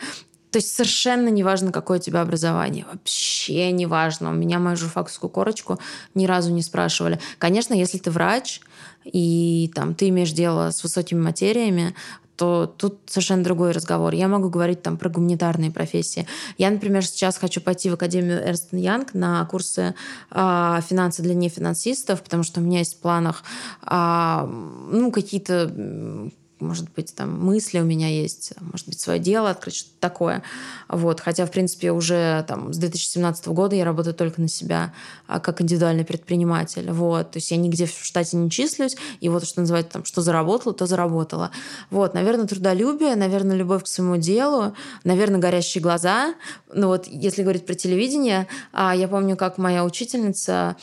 То 0.52 0.60
есть 0.60 0.74
совершенно 0.74 1.28
неважно, 1.28 1.74
какое 1.74 2.00
у 2.00 2.02
тебя 2.02 2.21
образование. 2.21 2.86
Вообще 2.89 3.74
неважно. 3.74 4.30
У 4.30 4.34
меня 4.34 4.58
мою 4.58 4.78
журфакскую 4.78 5.30
корочку 5.30 5.80
ни 6.13 6.26
разу 6.26 6.54
не 6.54 6.62
спрашивали. 6.62 7.19
Конечно, 7.39 7.74
если 7.74 7.98
ты 7.98 8.10
врач, 8.10 8.62
и 9.04 9.69
там 9.76 9.95
ты 9.95 10.08
имеешь 10.08 10.32
дело 10.32 10.71
с 10.71 10.82
высокими 10.82 11.19
материями, 11.19 11.93
то 12.38 12.74
тут 12.78 13.00
совершенно 13.06 13.43
другой 13.43 13.71
разговор. 13.71 14.13
Я 14.13 14.28
могу 14.28 14.50
говорить 14.50 14.82
там 14.82 14.98
про 14.98 15.10
гуманитарные 15.10 15.71
профессии. 15.71 16.28
Я, 16.58 16.69
например, 16.69 17.06
сейчас 17.06 17.38
хочу 17.38 17.62
пойти 17.62 17.89
в 17.89 17.93
Академию 17.93 18.39
Эрнст 18.39 18.69
Янг 18.71 19.13
на 19.13 19.43
курсы 19.45 19.93
э, 20.32 20.80
финансы 20.88 21.21
для 21.21 21.34
нефинансистов, 21.34 22.24
потому 22.24 22.43
что 22.43 22.60
у 22.60 22.63
меня 22.63 22.80
есть 22.80 22.95
в 22.95 23.00
планах 23.00 23.43
э, 23.89 24.48
ну, 24.91 25.12
какие-то 25.12 26.32
может 26.65 26.91
быть, 26.93 27.13
там 27.15 27.39
мысли 27.39 27.80
у 27.80 27.84
меня 27.84 28.10
есть, 28.10 28.54
может 28.60 28.88
быть, 28.88 28.99
свое 28.99 29.19
дело 29.19 29.49
открыть, 29.49 29.75
что-то 29.75 29.99
такое. 29.99 30.43
Вот. 30.89 31.21
Хотя, 31.21 31.45
в 31.45 31.51
принципе, 31.51 31.91
уже 31.91 32.43
там, 32.47 32.73
с 32.73 32.78
2017 32.78 33.47
года 33.49 33.75
я 33.75 33.86
работаю 33.86 34.13
только 34.13 34.41
на 34.41 34.47
себя 34.47 34.93
а, 35.28 35.39
как 35.39 35.62
индивидуальный 35.62 36.06
предприниматель. 36.06 36.91
Вот. 36.91 37.32
То 37.32 37.38
есть 37.38 37.51
я 37.51 37.58
нигде 37.58 37.86
в 37.86 37.91
штате 38.04 38.38
не 38.38 38.49
числюсь, 38.49 38.95
и 39.19 39.30
вот 39.30 39.45
что 39.45 39.62
называется, 39.62 39.93
там, 39.93 40.06
что 40.06 40.21
заработала, 40.21 40.73
то 40.73 40.86
заработала. 40.86 41.51
Вот. 41.89 42.13
Наверное, 42.13 42.47
трудолюбие, 42.47 43.15
наверное, 43.15 43.56
любовь 43.56 43.84
к 43.84 43.88
своему 43.88 44.17
делу, 44.17 44.73
наверное, 45.04 45.39
горящие 45.39 45.82
глаза. 45.82 46.36
Ну 46.73 46.88
вот, 46.88 47.08
если 47.08 47.43
говорить 47.43 47.65
про 47.65 47.75
телевидение, 47.75 48.47
а, 48.73 48.95
я 48.95 49.08
помню, 49.08 49.38
как 49.38 49.58
моя 49.58 49.86
учительница 49.86 50.75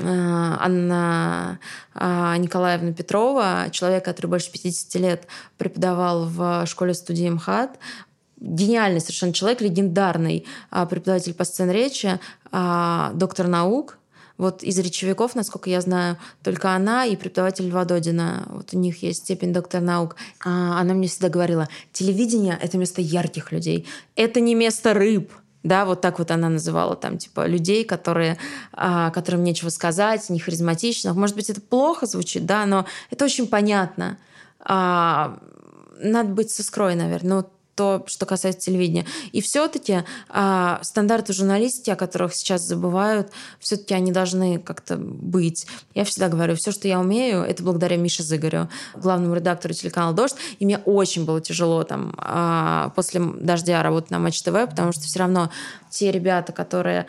Анна 0.00 1.58
а, 1.94 2.36
Николаевна 2.36 2.92
Петрова, 2.92 3.68
человек, 3.70 4.04
который 4.04 4.26
больше 4.26 4.50
50 4.52 4.94
лет 5.00 5.26
преподавал 5.56 6.26
в 6.26 6.66
школе-студии 6.66 7.28
МХАТ, 7.28 7.78
гениальный 8.40 9.00
совершенно 9.00 9.32
человек, 9.32 9.60
легендарный 9.60 10.46
а, 10.70 10.86
преподаватель 10.86 11.34
по 11.34 11.44
сцен 11.44 11.70
речи, 11.70 12.20
а, 12.52 13.12
доктор 13.14 13.48
наук, 13.48 13.98
вот 14.36 14.62
из 14.62 14.78
речевиков, 14.78 15.34
насколько 15.34 15.68
я 15.68 15.80
знаю, 15.80 16.16
только 16.44 16.72
она 16.72 17.04
и 17.04 17.16
преподаватель 17.16 17.68
Льва 17.68 17.84
Додина. 17.84 18.46
Вот 18.50 18.72
у 18.72 18.78
них 18.78 19.02
есть 19.02 19.24
степень 19.24 19.52
доктор 19.52 19.80
наук. 19.80 20.14
Она 20.38 20.94
мне 20.94 21.08
всегда 21.08 21.28
говорила, 21.28 21.68
телевидение— 21.92 22.56
это 22.62 22.78
место 22.78 23.00
ярких 23.00 23.50
людей. 23.50 23.88
Это 24.14 24.38
не 24.38 24.54
место 24.54 24.94
рыб. 24.94 25.32
Да, 25.64 25.84
вот 25.84 26.00
так 26.00 26.18
вот 26.18 26.30
она 26.30 26.48
называла 26.48 26.94
там, 26.94 27.18
типа, 27.18 27.46
людей, 27.46 27.84
которые, 27.84 28.38
а, 28.72 29.10
которым 29.10 29.42
нечего 29.42 29.70
сказать, 29.70 30.30
не 30.30 30.38
харизматичных. 30.38 31.14
Может 31.14 31.34
быть, 31.34 31.50
это 31.50 31.60
плохо 31.60 32.06
звучит, 32.06 32.46
да, 32.46 32.64
но 32.64 32.86
это 33.10 33.24
очень 33.24 33.48
понятно. 33.48 34.18
А, 34.60 35.38
надо 36.00 36.30
быть 36.30 36.50
с 36.50 36.60
искрой, 36.60 36.94
наверное. 36.94 37.42
Ну, 37.42 37.50
то, 37.78 38.02
что 38.08 38.26
касается 38.26 38.62
телевидения. 38.62 39.06
И 39.30 39.40
все-таки 39.40 40.02
а, 40.28 40.80
стандарты 40.82 41.32
журналистики, 41.32 41.90
о 41.90 41.96
которых 41.96 42.34
сейчас 42.34 42.62
забывают, 42.62 43.30
все-таки 43.60 43.94
они 43.94 44.10
должны 44.10 44.58
как-то 44.58 44.96
быть. 44.96 45.68
Я 45.94 46.02
всегда 46.02 46.28
говорю, 46.28 46.56
все, 46.56 46.72
что 46.72 46.88
я 46.88 46.98
умею, 46.98 47.42
это 47.42 47.62
благодаря 47.62 47.96
Мише 47.96 48.24
Зыгорю, 48.24 48.68
главному 48.96 49.36
редактору 49.36 49.74
телеканала 49.74 50.12
«Дождь». 50.12 50.34
И 50.58 50.64
мне 50.64 50.78
очень 50.78 51.24
было 51.24 51.40
тяжело 51.40 51.84
там 51.84 52.14
а, 52.18 52.88
после 52.96 53.20
«Дождя» 53.20 53.80
работать 53.84 54.10
на 54.10 54.18
Матч 54.18 54.42
ТВ, 54.42 54.54
потому 54.68 54.90
что 54.90 55.02
все 55.02 55.20
равно 55.20 55.48
те 55.88 56.10
ребята, 56.10 56.52
которые 56.52 57.06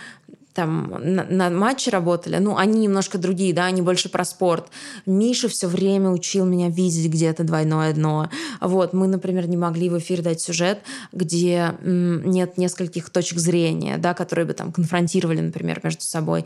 там 0.59 0.93
на, 0.99 1.23
на 1.23 1.49
матче 1.49 1.89
работали, 1.89 2.35
ну, 2.37 2.57
они 2.57 2.81
немножко 2.81 3.17
другие, 3.17 3.53
да, 3.53 3.63
они 3.63 3.81
больше 3.81 4.09
про 4.09 4.25
спорт. 4.25 4.67
Миша 5.05 5.47
все 5.47 5.67
время 5.67 6.09
учил 6.09 6.45
меня 6.45 6.67
видеть 6.67 7.09
где-то 7.09 7.45
двойное 7.45 7.93
дно. 7.93 8.29
Вот, 8.59 8.91
мы, 8.91 9.07
например, 9.07 9.47
не 9.47 9.55
могли 9.55 9.89
в 9.89 9.97
эфир 9.97 10.21
дать 10.21 10.41
сюжет, 10.41 10.79
где 11.13 11.75
нет 11.81 12.57
нескольких 12.57 13.09
точек 13.09 13.39
зрения, 13.39 13.97
да, 13.97 14.13
которые 14.13 14.45
бы 14.45 14.53
там 14.53 14.73
конфронтировали, 14.73 15.39
например, 15.39 15.79
между 15.81 16.01
собой. 16.01 16.45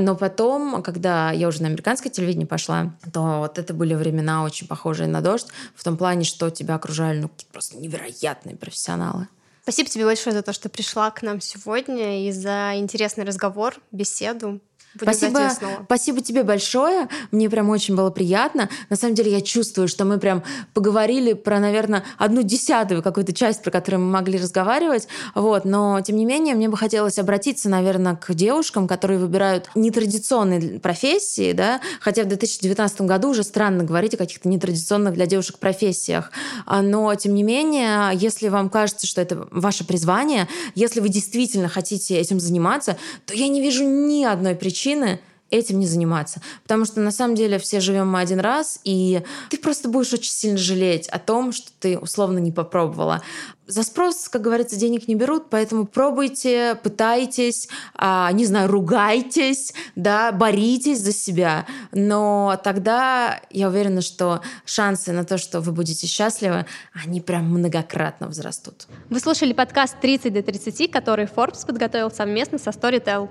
Но 0.00 0.16
потом, 0.16 0.82
когда 0.82 1.30
я 1.30 1.46
уже 1.48 1.60
на 1.60 1.68
американское 1.68 2.10
телевидение 2.10 2.46
пошла, 2.46 2.94
то 3.12 3.40
вот 3.40 3.58
это 3.58 3.74
были 3.74 3.92
времена 3.92 4.44
очень 4.44 4.66
похожие 4.66 5.08
на 5.08 5.20
дождь, 5.20 5.48
в 5.74 5.84
том 5.84 5.98
плане, 5.98 6.24
что 6.24 6.48
тебя 6.48 6.76
окружали 6.76 7.20
ну, 7.20 7.30
просто 7.52 7.76
невероятные 7.76 8.56
профессионалы. 8.56 9.28
Спасибо 9.62 9.88
тебе 9.88 10.04
большое 10.04 10.34
за 10.34 10.42
то, 10.42 10.52
что 10.52 10.68
пришла 10.68 11.10
к 11.12 11.22
нам 11.22 11.40
сегодня 11.40 12.26
и 12.26 12.32
за 12.32 12.72
интересный 12.74 13.24
разговор, 13.24 13.76
беседу. 13.92 14.60
Будем 14.94 15.12
спасибо, 15.12 15.50
спасибо 15.84 16.20
тебе 16.20 16.42
большое. 16.42 17.08
Мне 17.30 17.48
прям 17.48 17.70
очень 17.70 17.96
было 17.96 18.10
приятно. 18.10 18.68
На 18.90 18.96
самом 18.96 19.14
деле 19.14 19.32
я 19.32 19.40
чувствую, 19.40 19.88
что 19.88 20.04
мы 20.04 20.18
прям 20.18 20.42
поговорили 20.74 21.32
про, 21.32 21.60
наверное, 21.60 22.04
одну 22.18 22.42
десятую 22.42 23.02
какую-то 23.02 23.32
часть, 23.32 23.62
про 23.62 23.70
которую 23.70 24.02
мы 24.02 24.10
могли 24.10 24.38
разговаривать. 24.38 25.08
Вот. 25.34 25.64
Но, 25.64 26.00
тем 26.02 26.16
не 26.16 26.26
менее, 26.26 26.54
мне 26.54 26.68
бы 26.68 26.76
хотелось 26.76 27.18
обратиться, 27.18 27.70
наверное, 27.70 28.16
к 28.16 28.34
девушкам, 28.34 28.86
которые 28.86 29.18
выбирают 29.18 29.70
нетрадиционные 29.74 30.78
профессии, 30.78 31.52
да, 31.52 31.80
хотя 32.00 32.24
в 32.24 32.28
2019 32.28 33.02
году 33.02 33.30
уже 33.30 33.44
странно 33.44 33.84
говорить 33.84 34.14
о 34.14 34.18
каких-то 34.18 34.48
нетрадиционных 34.48 35.14
для 35.14 35.26
девушек 35.26 35.58
профессиях. 35.58 36.30
А, 36.66 36.82
но, 36.82 37.14
тем 37.14 37.34
не 37.34 37.42
менее, 37.42 38.10
если 38.14 38.48
вам 38.48 38.68
кажется, 38.68 39.06
что 39.06 39.22
это 39.22 39.48
ваше 39.50 39.86
призвание, 39.86 40.48
если 40.74 41.00
вы 41.00 41.08
действительно 41.08 41.68
хотите 41.68 42.16
этим 42.16 42.40
заниматься, 42.40 42.98
то 43.24 43.34
я 43.34 43.48
не 43.48 43.62
вижу 43.62 43.84
ни 43.84 44.24
одной 44.24 44.54
причины, 44.54 44.81
причины 44.82 45.20
этим 45.50 45.78
не 45.78 45.86
заниматься. 45.86 46.40
Потому 46.62 46.86
что 46.86 47.00
на 47.00 47.10
самом 47.10 47.34
деле 47.34 47.58
все 47.58 47.78
живем 47.78 48.10
мы 48.10 48.20
один 48.20 48.40
раз, 48.40 48.80
и 48.84 49.22
ты 49.50 49.58
просто 49.58 49.90
будешь 49.90 50.12
очень 50.14 50.32
сильно 50.32 50.56
жалеть 50.56 51.08
о 51.08 51.18
том, 51.18 51.52
что 51.52 51.70
ты 51.78 51.98
условно 51.98 52.38
не 52.38 52.50
попробовала. 52.50 53.22
За 53.66 53.82
спрос, 53.82 54.30
как 54.30 54.40
говорится, 54.40 54.76
денег 54.76 55.08
не 55.08 55.14
берут, 55.14 55.50
поэтому 55.50 55.86
пробуйте, 55.86 56.74
пытайтесь, 56.82 57.68
а, 57.94 58.32
не 58.32 58.46
знаю, 58.46 58.70
ругайтесь, 58.70 59.74
да, 59.94 60.32
боритесь 60.32 61.00
за 61.00 61.12
себя. 61.12 61.66
Но 61.92 62.58
тогда 62.64 63.38
я 63.50 63.68
уверена, 63.68 64.00
что 64.00 64.40
шансы 64.64 65.12
на 65.12 65.24
то, 65.24 65.36
что 65.36 65.60
вы 65.60 65.72
будете 65.72 66.06
счастливы, 66.06 66.64
они 67.04 67.20
прям 67.20 67.44
многократно 67.50 68.26
возрастут. 68.26 68.86
Вы 69.10 69.20
слушали 69.20 69.52
подкаст 69.52 69.96
«30 70.02 70.30
до 70.30 70.40
30», 70.40 70.88
который 70.88 71.26
Forbes 71.26 71.66
подготовил 71.66 72.10
совместно 72.10 72.56
со 72.56 72.70
Storytel. 72.70 73.28